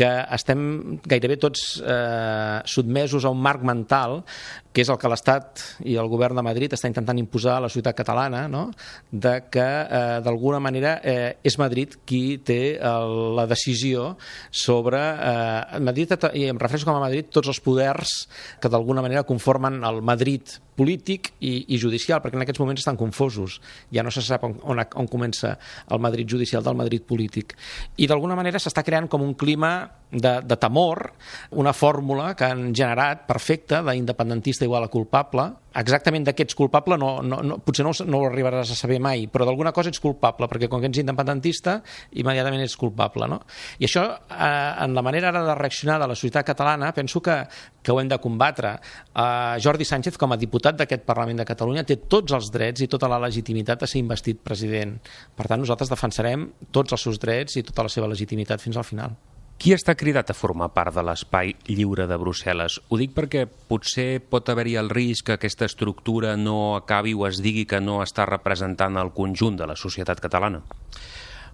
que 0.00 0.08
estem 0.36 0.62
gairebé 1.04 1.36
tots 1.40 1.64
eh, 1.82 2.60
sotmesos 2.64 3.26
a 3.26 3.32
un 3.34 3.40
marc 3.42 3.64
mental 3.66 4.22
que 4.72 4.84
és 4.84 4.90
el 4.92 4.98
que 5.02 5.10
l'Estat 5.10 5.62
i 5.88 5.96
el 5.98 6.08
govern 6.10 6.38
de 6.38 6.44
Madrid 6.46 6.74
està 6.76 6.88
intentant 6.90 7.18
imposar 7.18 7.56
a 7.56 7.64
la 7.64 7.70
societat 7.70 7.96
catalana, 7.98 8.44
no? 8.48 8.68
de 9.10 9.34
que 9.50 9.66
eh, 9.66 10.20
d'alguna 10.24 10.60
manera 10.62 10.96
eh, 11.02 11.36
és 11.42 11.58
Madrid 11.58 11.98
qui 12.06 12.38
té 12.44 12.78
el, 12.78 13.16
la 13.38 13.48
decisió 13.50 14.14
sobre... 14.50 15.00
Eh, 15.00 15.80
Madrid, 15.80 16.14
i 16.38 16.46
em 16.50 16.58
refereixo 16.60 16.86
com 16.86 16.98
a 16.98 17.02
Madrid, 17.02 17.30
tots 17.34 17.50
els 17.50 17.60
poders 17.64 18.14
que 18.62 18.70
d'alguna 18.70 19.02
manera 19.02 19.26
conformen 19.26 19.80
el 19.86 20.00
Madrid 20.06 20.58
polític 20.80 21.32
i, 21.44 21.66
i 21.74 21.78
judicial, 21.80 22.22
perquè 22.22 22.38
en 22.38 22.46
aquests 22.46 22.62
moments 22.62 22.84
estan 22.84 22.98
confosos. 23.00 23.58
Ja 23.92 24.04
no 24.06 24.12
se 24.14 24.22
sap 24.24 24.46
on, 24.46 24.56
on, 24.62 24.80
on 24.80 25.10
comença 25.10 25.56
el 25.90 26.02
Madrid 26.02 26.30
judicial 26.30 26.64
del 26.64 26.78
Madrid 26.78 27.04
polític. 27.08 27.56
I 27.98 28.08
d'alguna 28.10 28.38
manera 28.38 28.62
s'està 28.62 28.86
creant 28.86 29.10
com 29.10 29.26
un 29.26 29.34
clima 29.34 29.74
de, 30.10 30.40
de 30.42 30.56
temor, 30.56 31.12
una 31.50 31.72
fórmula 31.72 32.34
que 32.36 32.44
han 32.44 32.74
generat 32.74 33.26
perfecta 33.28 33.82
d'independentista 33.86 34.66
igual 34.66 34.84
a 34.84 34.90
culpable, 34.92 35.46
exactament 35.78 36.26
ets 36.30 36.56
culpable 36.58 36.96
no, 36.98 37.20
no, 37.22 37.40
no, 37.46 37.58
potser 37.62 37.84
no, 37.86 37.92
no 38.06 38.18
ho 38.18 38.26
arribaràs 38.26 38.72
a 38.72 38.78
saber 38.78 38.98
mai, 39.02 39.26
però 39.30 39.46
d'alguna 39.46 39.72
cosa 39.72 39.92
ets 39.92 40.02
culpable, 40.02 40.48
perquè 40.50 40.68
quan 40.70 40.84
ets 40.88 41.02
independentista 41.02 41.78
immediatament 42.18 42.64
ets 42.64 42.76
culpable. 42.80 43.28
No? 43.30 43.40
I 43.78 43.86
això, 43.86 44.04
eh, 44.34 44.84
en 44.84 44.96
la 44.96 45.04
manera 45.06 45.30
ara 45.30 45.44
de 45.46 45.56
reaccionar 45.58 46.00
de 46.02 46.10
la 46.10 46.18
societat 46.18 46.48
catalana, 46.50 46.92
penso 46.96 47.22
que, 47.22 47.36
que 47.82 47.92
ho 47.92 48.00
hem 48.00 48.10
de 48.10 48.18
combatre. 48.18 48.76
Eh, 49.14 49.56
Jordi 49.62 49.86
Sánchez, 49.86 50.18
com 50.18 50.34
a 50.34 50.40
diputat 50.40 50.80
d'aquest 50.80 51.06
Parlament 51.06 51.42
de 51.42 51.48
Catalunya, 51.48 51.86
té 51.86 52.00
tots 52.10 52.34
els 52.34 52.50
drets 52.50 52.82
i 52.82 52.90
tota 52.90 53.10
la 53.10 53.20
legitimitat 53.22 53.84
de 53.84 53.90
ser 53.90 54.02
investit 54.02 54.42
president. 54.42 54.96
Per 55.36 55.46
tant, 55.46 55.60
nosaltres 55.62 55.92
defensarem 55.92 56.48
tots 56.74 56.96
els 56.96 57.08
seus 57.08 57.22
drets 57.22 57.60
i 57.60 57.66
tota 57.66 57.86
la 57.86 57.92
seva 57.92 58.10
legitimitat 58.10 58.62
fins 58.62 58.80
al 58.80 58.88
final. 58.88 59.18
Qui 59.60 59.74
està 59.76 59.92
cridat 59.92 60.30
a 60.32 60.32
formar 60.32 60.70
part 60.72 60.94
de 60.96 61.02
l'espai 61.04 61.50
lliure 61.68 62.06
de 62.08 62.16
Brussel·les? 62.16 62.78
Ho 62.88 62.96
dic 62.96 63.10
perquè 63.12 63.42
potser 63.44 64.22
pot 64.32 64.48
haver-hi 64.48 64.78
el 64.80 64.88
risc 64.88 65.26
que 65.28 65.34
aquesta 65.34 65.66
estructura 65.68 66.30
no 66.40 66.78
acabi 66.78 67.12
o 67.12 67.26
es 67.28 67.42
digui 67.44 67.66
que 67.68 67.76
no 67.84 67.98
està 68.00 68.24
representant 68.24 68.96
el 68.96 69.12
conjunt 69.12 69.58
de 69.60 69.68
la 69.68 69.76
societat 69.76 70.22
catalana. 70.24 70.62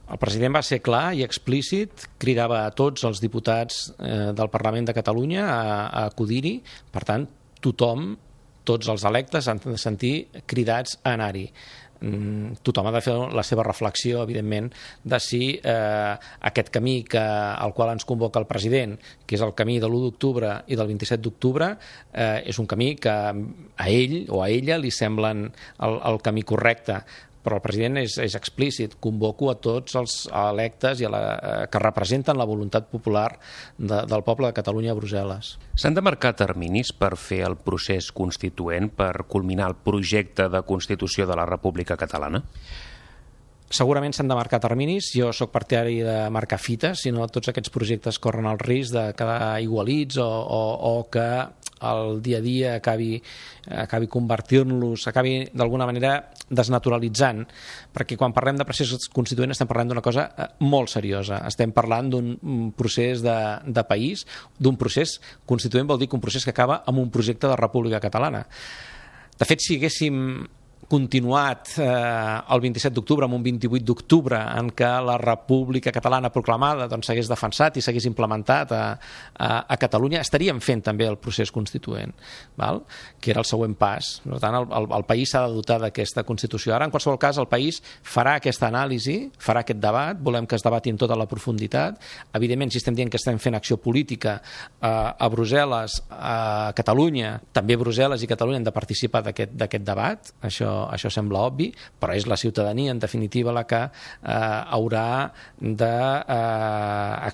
El 0.06 0.20
president 0.22 0.54
va 0.54 0.62
ser 0.62 0.78
clar 0.86 1.16
i 1.18 1.24
explícit, 1.26 2.06
cridava 2.22 2.60
a 2.62 2.70
tots 2.70 3.02
els 3.10 3.18
diputats 3.18 3.88
eh, 3.98 4.30
del 4.38 4.52
Parlament 4.54 4.86
de 4.86 4.94
Catalunya 4.94 5.48
a, 5.50 5.58
a 5.88 6.04
acudir-hi, 6.12 6.60
per 6.94 7.02
tant, 7.10 7.26
tothom, 7.58 8.12
tots 8.66 8.86
els 8.86 9.02
electes 9.10 9.50
han 9.50 9.58
de 9.64 9.74
sentir 9.82 10.14
cridats 10.46 11.00
a 11.02 11.16
anar-hi. 11.18 11.48
Mm, 12.00 12.60
tothom 12.66 12.90
ha 12.90 12.92
de 12.92 13.02
fer 13.04 13.14
la 13.32 13.44
seva 13.46 13.64
reflexió, 13.66 14.22
evidentment, 14.26 14.68
de 15.04 15.20
si 15.22 15.40
eh, 15.56 16.14
aquest 16.50 16.70
camí 16.74 17.02
que, 17.08 17.22
al 17.22 17.72
qual 17.76 17.94
ens 17.94 18.04
convoca 18.08 18.42
el 18.42 18.48
president, 18.50 18.96
que 19.26 19.38
és 19.38 19.44
el 19.44 19.54
camí 19.56 19.78
de 19.80 19.88
l'1 19.88 20.02
d'octubre 20.04 20.52
i 20.66 20.76
del 20.76 20.90
27 20.92 21.22
d'octubre, 21.24 21.72
eh, 22.12 22.42
és 22.44 22.58
un 22.60 22.68
camí 22.68 22.94
que 23.00 23.14
a 23.14 23.88
ell 23.88 24.18
o 24.28 24.42
a 24.42 24.50
ella 24.50 24.78
li 24.78 24.92
semblen 24.92 25.48
el, 25.48 26.00
el 26.12 26.20
camí 26.24 26.44
correcte 26.44 27.00
però 27.46 27.60
el 27.60 27.62
president 27.62 28.00
és, 28.00 28.16
és 28.18 28.34
explícit, 28.34 28.96
convoco 29.02 29.52
a 29.52 29.56
tots 29.62 29.94
els 30.00 30.16
electes 30.34 31.02
i 31.02 31.06
a 31.06 31.12
la, 31.12 31.20
eh, 31.36 31.52
que 31.70 31.82
representen 31.82 32.38
la 32.38 32.48
voluntat 32.48 32.90
popular 32.90 33.28
de, 33.78 34.02
del 34.02 34.24
poble 34.26 34.50
de 34.50 34.56
Catalunya 34.56 34.90
a 34.96 34.98
Brussel·les. 34.98 35.52
S'han 35.78 35.94
de 35.94 36.02
marcar 36.02 36.34
terminis 36.38 36.90
per 36.90 37.14
fer 37.20 37.44
el 37.46 37.54
procés 37.62 38.10
constituent, 38.10 38.90
per 38.98 39.28
culminar 39.30 39.70
el 39.70 39.78
projecte 39.78 40.50
de 40.50 40.64
Constitució 40.66 41.28
de 41.30 41.38
la 41.38 41.46
República 41.46 41.98
Catalana? 42.00 42.42
Segurament 43.66 44.14
s'han 44.14 44.28
de 44.30 44.36
marcar 44.38 44.60
terminis, 44.62 45.08
jo 45.14 45.32
sóc 45.34 45.50
partidari 45.54 45.98
de 46.06 46.18
marcar 46.30 46.58
fites, 46.62 47.02
si 47.02 47.10
no 47.14 47.26
tots 47.26 47.50
aquests 47.50 47.72
projectes 47.74 48.20
corren 48.22 48.46
el 48.46 48.60
risc 48.62 48.94
de 48.94 49.08
quedar 49.18 49.56
igualits 49.62 50.20
o, 50.22 50.26
o, 50.26 50.60
o 50.90 51.08
que 51.10 51.26
el 51.82 52.22
dia 52.22 52.38
a 52.38 52.44
dia 52.44 52.74
acabi, 52.76 53.20
acabi 53.68 54.08
convertint-los, 54.08 55.06
acabi 55.08 55.44
d'alguna 55.52 55.86
manera 55.88 56.14
desnaturalitzant, 56.48 57.44
perquè 57.92 58.16
quan 58.16 58.34
parlem 58.36 58.56
de 58.56 58.66
procés 58.68 59.08
constituent 59.12 59.52
estem 59.52 59.68
parlant 59.68 59.92
d'una 59.92 60.04
cosa 60.04 60.28
eh, 60.32 60.48
molt 60.64 60.92
seriosa, 60.92 61.42
estem 61.48 61.74
parlant 61.76 62.10
d'un 62.10 62.70
procés 62.76 63.22
de, 63.24 63.38
de 63.66 63.86
país, 63.88 64.24
d'un 64.58 64.78
procés 64.80 65.18
constituent 65.44 65.88
vol 65.88 66.00
dir 66.00 66.08
que 66.08 66.16
un 66.16 66.24
procés 66.24 66.44
que 66.44 66.54
acaba 66.54 66.82
amb 66.86 67.02
un 67.02 67.10
projecte 67.10 67.50
de 67.50 67.58
república 67.60 68.00
catalana. 68.00 68.46
De 69.36 69.44
fet, 69.44 69.60
si 69.60 69.76
haguéssim 69.76 70.46
continuat 70.88 71.74
eh, 71.78 71.84
el 72.54 72.62
27 72.62 72.94
d'octubre 72.94 73.26
amb 73.26 73.36
un 73.36 73.42
28 73.42 73.84
d'octubre 73.86 74.38
en 74.58 74.70
què 74.76 74.90
la 75.02 75.16
República 75.18 75.92
Catalana 75.94 76.30
proclamada 76.34 76.86
doncs, 76.90 77.08
s'hagués 77.08 77.30
defensat 77.30 77.76
i 77.76 77.82
s'hagués 77.84 78.06
implementat 78.06 78.74
a, 78.76 78.82
a, 79.34 79.48
a 79.66 79.78
Catalunya, 79.80 80.22
estaríem 80.22 80.60
fent 80.62 80.84
també 80.86 81.08
el 81.10 81.18
procés 81.18 81.50
constituent, 81.54 82.14
val? 82.58 82.82
que 83.20 83.32
era 83.32 83.42
el 83.42 83.48
següent 83.48 83.74
pas. 83.78 84.12
Per 84.22 84.38
tant, 84.42 84.58
el, 84.60 84.68
el, 84.78 84.88
el 84.98 85.06
país 85.08 85.32
s'ha 85.32 85.46
de 85.46 85.56
dotar 85.56 85.80
d'aquesta 85.82 86.22
Constitució. 86.26 86.74
Ara, 86.76 86.86
en 86.86 86.94
qualsevol 86.94 87.18
cas, 87.18 87.40
el 87.42 87.48
país 87.50 87.80
farà 88.06 88.36
aquesta 88.38 88.68
anàlisi, 88.70 89.16
farà 89.42 89.64
aquest 89.64 89.80
debat, 89.82 90.20
volem 90.22 90.46
que 90.46 90.58
es 90.58 90.64
debati 90.64 90.92
en 90.94 91.00
tota 91.00 91.18
la 91.18 91.26
profunditat. 91.30 91.98
Evidentment, 92.38 92.70
si 92.70 92.78
estem 92.82 92.94
dient 92.94 93.10
que 93.10 93.18
estem 93.18 93.40
fent 93.42 93.58
acció 93.58 93.80
política 93.82 94.38
eh, 94.38 94.86
a 94.86 95.30
Brussel·les, 95.32 95.98
a 96.10 96.36
Catalunya, 96.76 97.36
també 97.56 97.78
Brussel·les 97.80 98.22
i 98.22 98.30
Catalunya 98.30 98.62
han 98.62 98.70
de 98.70 98.76
participar 98.76 99.24
d'aquest 99.26 99.86
debat, 99.86 100.32
això 100.46 100.75
això 100.92 101.10
sembla 101.12 101.46
obvi, 101.48 101.68
però 102.00 102.12
és 102.16 102.26
la 102.28 102.36
ciutadania, 102.40 102.90
en 102.92 103.00
definitiva, 103.02 103.52
la 103.54 103.64
que 103.68 103.82
eh, 103.86 103.90
haurà 104.76 105.32
d'explicitar 105.60 107.28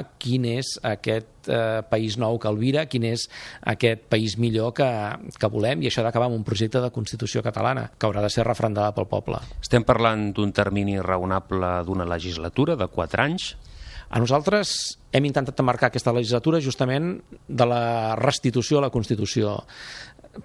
eh, 0.00 0.04
quin 0.20 0.44
és 0.52 0.66
aquest 0.86 1.48
eh, 1.48 1.82
país 1.90 2.18
nou 2.20 2.38
que 2.40 2.48
albira, 2.50 2.86
quin 2.90 3.04
és 3.10 3.28
aquest 3.74 4.00
país 4.12 4.38
millor 4.40 4.72
que, 4.76 4.90
que 5.38 5.48
volem, 5.52 5.82
i 5.82 5.86
això 5.90 6.00
ha 6.02 6.08
d'acabar 6.08 6.28
amb 6.30 6.38
un 6.38 6.44
projecte 6.46 6.78
de 6.84 6.94
Constitució 6.94 7.42
catalana, 7.46 7.84
que 7.98 8.06
haurà 8.08 8.20
de 8.24 8.30
ser 8.32 8.44
referendada 8.48 8.94
pel 8.96 9.08
poble. 9.10 9.38
Estem 9.62 9.84
parlant 9.88 10.32
d'un 10.36 10.52
termini 10.52 11.00
raonable 11.00 11.84
d'una 11.88 12.06
legislatura 12.08 12.76
de 12.78 12.86
4 12.92 13.22
anys? 13.24 13.56
A 14.08 14.16
nosaltres 14.22 14.96
hem 15.12 15.26
intentat 15.28 15.60
marcar 15.64 15.90
aquesta 15.90 16.14
legislatura 16.16 16.62
justament 16.64 17.18
de 17.48 17.66
la 17.68 18.16
restitució 18.16 18.78
a 18.78 18.86
la 18.86 18.92
Constitució 18.92 19.58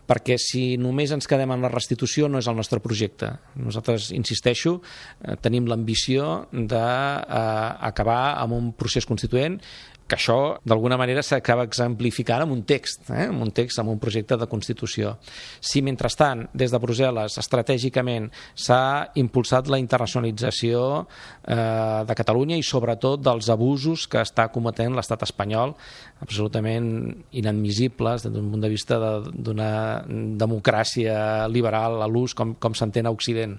perquè 0.08 0.38
si 0.42 0.76
només 0.82 1.14
ens 1.16 1.28
quedem 1.30 1.52
en 1.54 1.64
la 1.64 1.72
restitució 1.72 2.30
no 2.30 2.42
és 2.42 2.50
el 2.50 2.58
nostre 2.58 2.82
projecte. 2.84 3.30
Nosaltres, 3.60 4.12
insisteixo, 4.16 4.80
eh, 5.22 5.38
tenim 5.42 5.68
l'ambició 5.70 6.48
d'acabar 6.52 8.22
eh, 8.34 8.38
amb 8.44 8.58
un 8.58 8.72
procés 8.78 9.08
constituent 9.10 9.60
que 10.08 10.18
això 10.18 10.58
d'alguna 10.68 10.98
manera 11.00 11.24
s'acaba 11.24 11.66
exemplificant 11.68 12.44
amb 12.44 12.56
un 12.56 12.64
text, 12.68 13.10
eh? 13.10 13.28
amb 13.30 13.46
un 13.46 13.52
text, 13.56 13.80
amb 13.80 13.94
un 13.94 14.00
projecte 14.02 14.38
de 14.38 14.48
Constitució. 14.52 15.16
Si 15.64 15.82
mentrestant, 15.86 16.46
des 16.54 16.74
de 16.74 16.82
Brussel·les, 16.82 17.38
estratègicament 17.40 18.30
s'ha 18.54 19.10
impulsat 19.20 19.72
la 19.72 19.80
internacionalització 19.82 20.84
eh, 21.00 22.04
de 22.08 22.18
Catalunya 22.20 22.60
i 22.60 22.66
sobretot 22.66 23.24
dels 23.24 23.50
abusos 23.54 24.08
que 24.12 24.22
està 24.24 24.50
cometent 24.54 24.98
l'estat 24.98 25.24
espanyol, 25.26 25.76
absolutament 26.24 26.88
inadmissibles 27.36 28.24
des 28.24 28.32
d'un 28.34 28.52
punt 28.52 28.64
de 28.64 28.72
vista 28.72 29.00
d'una 29.00 29.72
de, 30.08 30.22
democràcia 30.40 31.48
liberal 31.52 32.02
a 32.04 32.08
l'ús 32.08 32.36
com, 32.38 32.54
com 32.56 32.76
s'entén 32.78 33.08
a 33.08 33.14
Occident. 33.14 33.58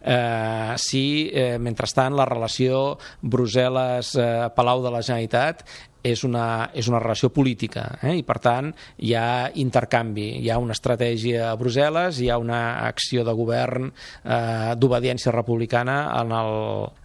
Eh, 0.00 0.74
si, 0.80 1.28
eh, 1.32 1.58
mentrestant, 1.58 2.16
la 2.16 2.28
relació 2.28 2.98
Brussel·les-Palau 3.22 4.84
de 4.84 4.94
la 4.94 5.02
Generalitat 5.02 5.64
és 6.08 6.24
una, 6.26 6.70
és 6.74 6.88
una 6.90 7.00
relació 7.02 7.30
política 7.34 7.86
eh? 8.02 8.16
i 8.18 8.24
per 8.26 8.38
tant 8.44 8.72
hi 9.04 9.14
ha 9.16 9.48
intercanvi, 9.60 10.28
hi 10.42 10.50
ha 10.50 10.58
una 10.62 10.76
estratègia 10.76 11.50
a 11.50 11.56
Brussel·les, 11.60 12.20
hi 12.22 12.30
ha 12.30 12.38
una 12.40 12.62
acció 12.86 13.24
de 13.26 13.34
govern 13.38 13.88
eh, 13.90 14.74
d'obediència 14.80 15.34
republicana 15.34 16.00
en 16.20 16.34
el, 16.40 16.52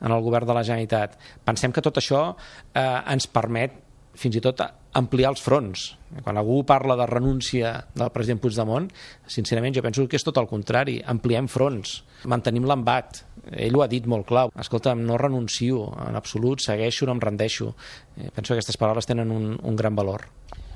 en 0.02 0.16
el 0.16 0.26
govern 0.26 0.50
de 0.50 0.58
la 0.58 0.66
Generalitat. 0.66 1.18
Pensem 1.46 1.74
que 1.76 1.84
tot 1.86 2.00
això 2.02 2.26
eh, 2.34 2.84
ens 2.84 3.30
permet 3.32 3.83
fins 4.14 4.38
i 4.38 4.42
tot 4.44 4.62
ampliar 4.94 5.32
els 5.34 5.42
fronts. 5.42 5.86
Quan 6.22 6.38
algú 6.38 6.60
parla 6.70 6.96
de 7.00 7.08
renúncia 7.10 7.74
del 7.96 8.12
president 8.14 8.42
Puigdemont, 8.44 8.90
sincerament 9.26 9.76
jo 9.76 9.84
penso 9.86 10.06
que 10.08 10.20
és 10.20 10.26
tot 10.26 10.38
el 10.38 10.50
contrari. 10.50 11.00
Ampliem 11.14 11.50
fronts, 11.50 12.02
mantenim 12.30 12.68
l'embat. 12.70 13.24
Ell 13.52 13.76
ho 13.78 13.84
ha 13.84 13.90
dit 13.90 14.06
molt 14.10 14.28
clar. 14.30 14.48
Escolta, 14.60 14.94
no 14.96 15.18
renuncio 15.18 15.88
en 16.08 16.20
absolut, 16.20 16.62
segueixo, 16.62 17.08
no 17.10 17.18
em 17.18 17.24
rendeixo. 17.24 17.74
Eh, 18.18 18.30
penso 18.30 18.54
que 18.54 18.60
aquestes 18.60 18.78
paraules 18.78 19.10
tenen 19.10 19.34
un, 19.34 19.56
un 19.58 19.76
gran 19.80 19.98
valor. 19.98 20.30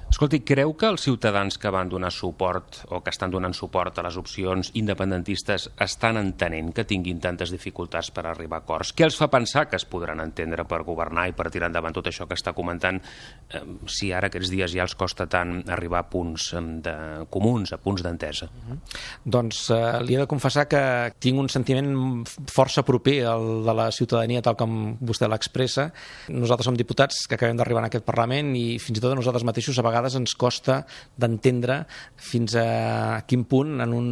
Escolti, 0.08 0.40
creu 0.48 0.72
que 0.80 0.88
els 0.88 1.04
ciutadans 1.04 1.58
que 1.60 1.70
van 1.74 1.90
donar 1.92 2.14
suport 2.16 2.80
o 2.96 3.02
que 3.04 3.12
estan 3.12 3.32
donant 3.32 3.54
suport 3.54 3.98
a 4.00 4.06
les 4.06 4.16
opcions 4.18 4.70
independentistes 4.80 5.68
estan 5.84 6.16
entenent 6.22 6.72
que 6.74 6.86
tinguin 6.88 7.20
tantes 7.20 7.52
dificultats 7.52 8.08
per 8.16 8.24
arribar 8.26 8.62
a 8.62 8.64
acords? 8.64 8.94
Què 8.96 9.04
els 9.04 9.18
fa 9.20 9.28
pensar 9.28 9.66
que 9.68 9.76
es 9.76 9.86
podran 9.86 10.24
entendre 10.24 10.64
per 10.66 10.80
governar 10.88 11.28
i 11.28 11.36
per 11.36 11.50
tirar 11.52 11.68
endavant 11.68 11.98
tot 11.98 12.08
això 12.08 12.26
que 12.26 12.38
està 12.40 12.54
comentant 12.56 13.02
eh, 13.02 13.62
si 13.92 14.14
ara 14.16 14.30
aquests 14.32 14.54
dies 14.54 14.72
ja 14.78 14.86
els 14.88 14.96
costa 14.96 15.28
tant 15.28 15.60
arribar 15.76 16.06
a 16.06 16.08
punts 16.08 16.54
de, 16.56 16.96
comuns, 17.30 17.76
a 17.76 17.82
punts 17.84 18.06
d'entesa? 18.08 18.48
Uh 18.48 18.72
-huh. 18.72 18.80
Doncs 19.26 19.70
eh, 19.76 20.02
li 20.04 20.16
he 20.16 20.24
de 20.24 20.28
confessar 20.28 20.68
que 20.68 21.12
tinc 21.20 21.38
un 21.38 21.50
sentiment 21.50 22.24
força 22.48 22.82
proper 22.84 23.26
al 23.26 23.66
de 23.66 23.74
la 23.74 23.92
ciutadania 23.92 24.42
tal 24.42 24.56
com 24.56 24.98
vostè 25.02 25.28
l'expressa. 25.28 25.92
Nosaltres 26.30 26.66
som 26.66 26.76
diputats 26.78 27.28
que 27.28 27.36
acabem 27.36 27.58
d'arribar 27.58 27.82
en 27.84 27.92
aquest 27.92 28.06
Parlament 28.06 28.56
i 28.56 28.80
fins 28.80 28.98
i 28.98 29.02
tot 29.02 29.16
nosaltres 29.16 29.44
mateixos 29.44 29.78
a 29.78 29.82
vegades 29.82 29.97
vegades 29.98 30.18
ens 30.20 30.36
costa 30.38 30.82
d'entendre 31.18 31.82
fins 32.18 32.56
a 32.60 33.24
quin 33.28 33.44
punt 33.50 33.82
en 33.84 33.94
un 33.94 34.08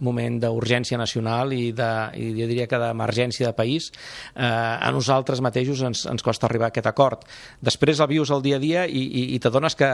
moment 0.00 0.40
d'urgència 0.42 0.98
nacional 0.98 1.52
i, 1.52 1.70
de, 1.76 1.90
i 2.16 2.30
jo 2.36 2.48
diria 2.48 2.66
que 2.70 2.80
d'emergència 2.80 3.50
de 3.50 3.56
país 3.56 3.90
eh, 4.34 4.42
a 4.42 4.90
nosaltres 4.94 5.42
mateixos 5.44 5.84
ens, 5.86 6.06
ens 6.10 6.24
costa 6.24 6.48
arribar 6.48 6.70
a 6.70 6.74
aquest 6.74 6.88
acord. 6.90 7.24
Després 7.60 8.00
el 8.00 8.10
vius 8.14 8.32
el 8.34 8.44
dia 8.44 8.60
a 8.60 8.62
dia 8.62 8.86
i, 8.86 9.02
i, 9.04 9.24
i 9.36 9.40
t'adones 9.42 9.76
que, 9.78 9.90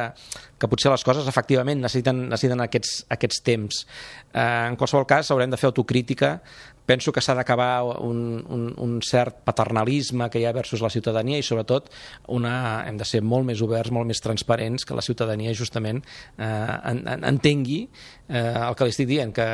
que 0.59 0.71
potser 0.71 0.93
les 0.95 1.05
coses 1.07 1.29
efectivament 1.29 1.83
necessiten, 1.83 2.29
necessiten 2.31 2.63
aquests, 2.65 3.03
aquests 3.13 3.43
temps. 3.47 3.85
Eh, 4.33 4.43
en 4.71 4.79
qualsevol 4.81 5.09
cas 5.11 5.33
haurem 5.35 5.51
de 5.53 5.61
fer 5.61 5.71
autocrítica 5.73 6.37
penso 6.87 7.12
que 7.12 7.23
s'ha 7.23 7.35
d'acabar 7.38 7.83
un, 8.03 8.42
un, 8.49 8.66
un 8.77 8.97
cert 9.03 9.42
paternalisme 9.47 10.29
que 10.31 10.40
hi 10.40 10.47
ha 10.47 10.55
versus 10.57 10.83
la 10.83 10.90
ciutadania 10.90 11.38
i 11.38 11.47
sobretot 11.47 11.90
una, 12.35 12.85
hem 12.88 12.99
de 13.01 13.07
ser 13.09 13.23
molt 13.23 13.47
més 13.49 13.62
oberts, 13.64 13.92
molt 13.95 14.09
més 14.09 14.23
transparents, 14.23 14.87
que 14.87 14.97
la 14.97 15.05
ciutadania 15.05 15.55
justament 15.55 16.03
eh, 16.03 16.45
en, 16.45 17.05
en, 17.07 17.25
entengui 17.33 17.83
eh, 18.29 18.68
el 18.68 18.77
que 18.77 18.88
li 18.88 18.95
estic 18.95 19.09
dient, 19.11 19.33
que, 19.37 19.47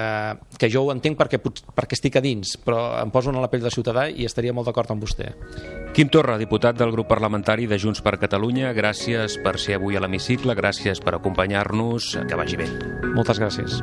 que 0.58 0.70
jo 0.72 0.86
ho 0.86 0.92
entenc 0.94 1.18
perquè, 1.20 1.40
perquè 1.40 1.98
estic 1.98 2.18
a 2.18 2.24
dins, 2.24 2.56
però 2.64 2.80
em 3.02 3.12
poso 3.14 3.32
en 3.32 3.40
la 3.42 3.50
pell 3.52 3.64
de 3.64 3.72
ciutadà 3.74 4.08
i 4.08 4.26
estaria 4.28 4.54
molt 4.56 4.70
d'acord 4.70 4.94
amb 4.94 5.04
vostè. 5.04 5.32
Quim 5.96 6.12
Torra, 6.12 6.38
diputat 6.40 6.78
del 6.78 6.92
grup 6.94 7.10
parlamentari 7.10 7.66
de 7.70 7.78
Junts 7.80 8.02
per 8.04 8.18
Catalunya, 8.20 8.74
gràcies 8.76 9.38
per 9.44 9.56
ser 9.60 9.78
avui 9.78 9.98
a 9.98 10.04
l'hemicicle, 10.04 10.56
gràcies 10.58 11.02
per 11.04 11.16
acompanyar-nos, 11.18 12.14
que 12.28 12.38
vagi 12.38 12.60
bé. 12.60 12.70
Moltes 13.14 13.42
gràcies. 13.42 13.82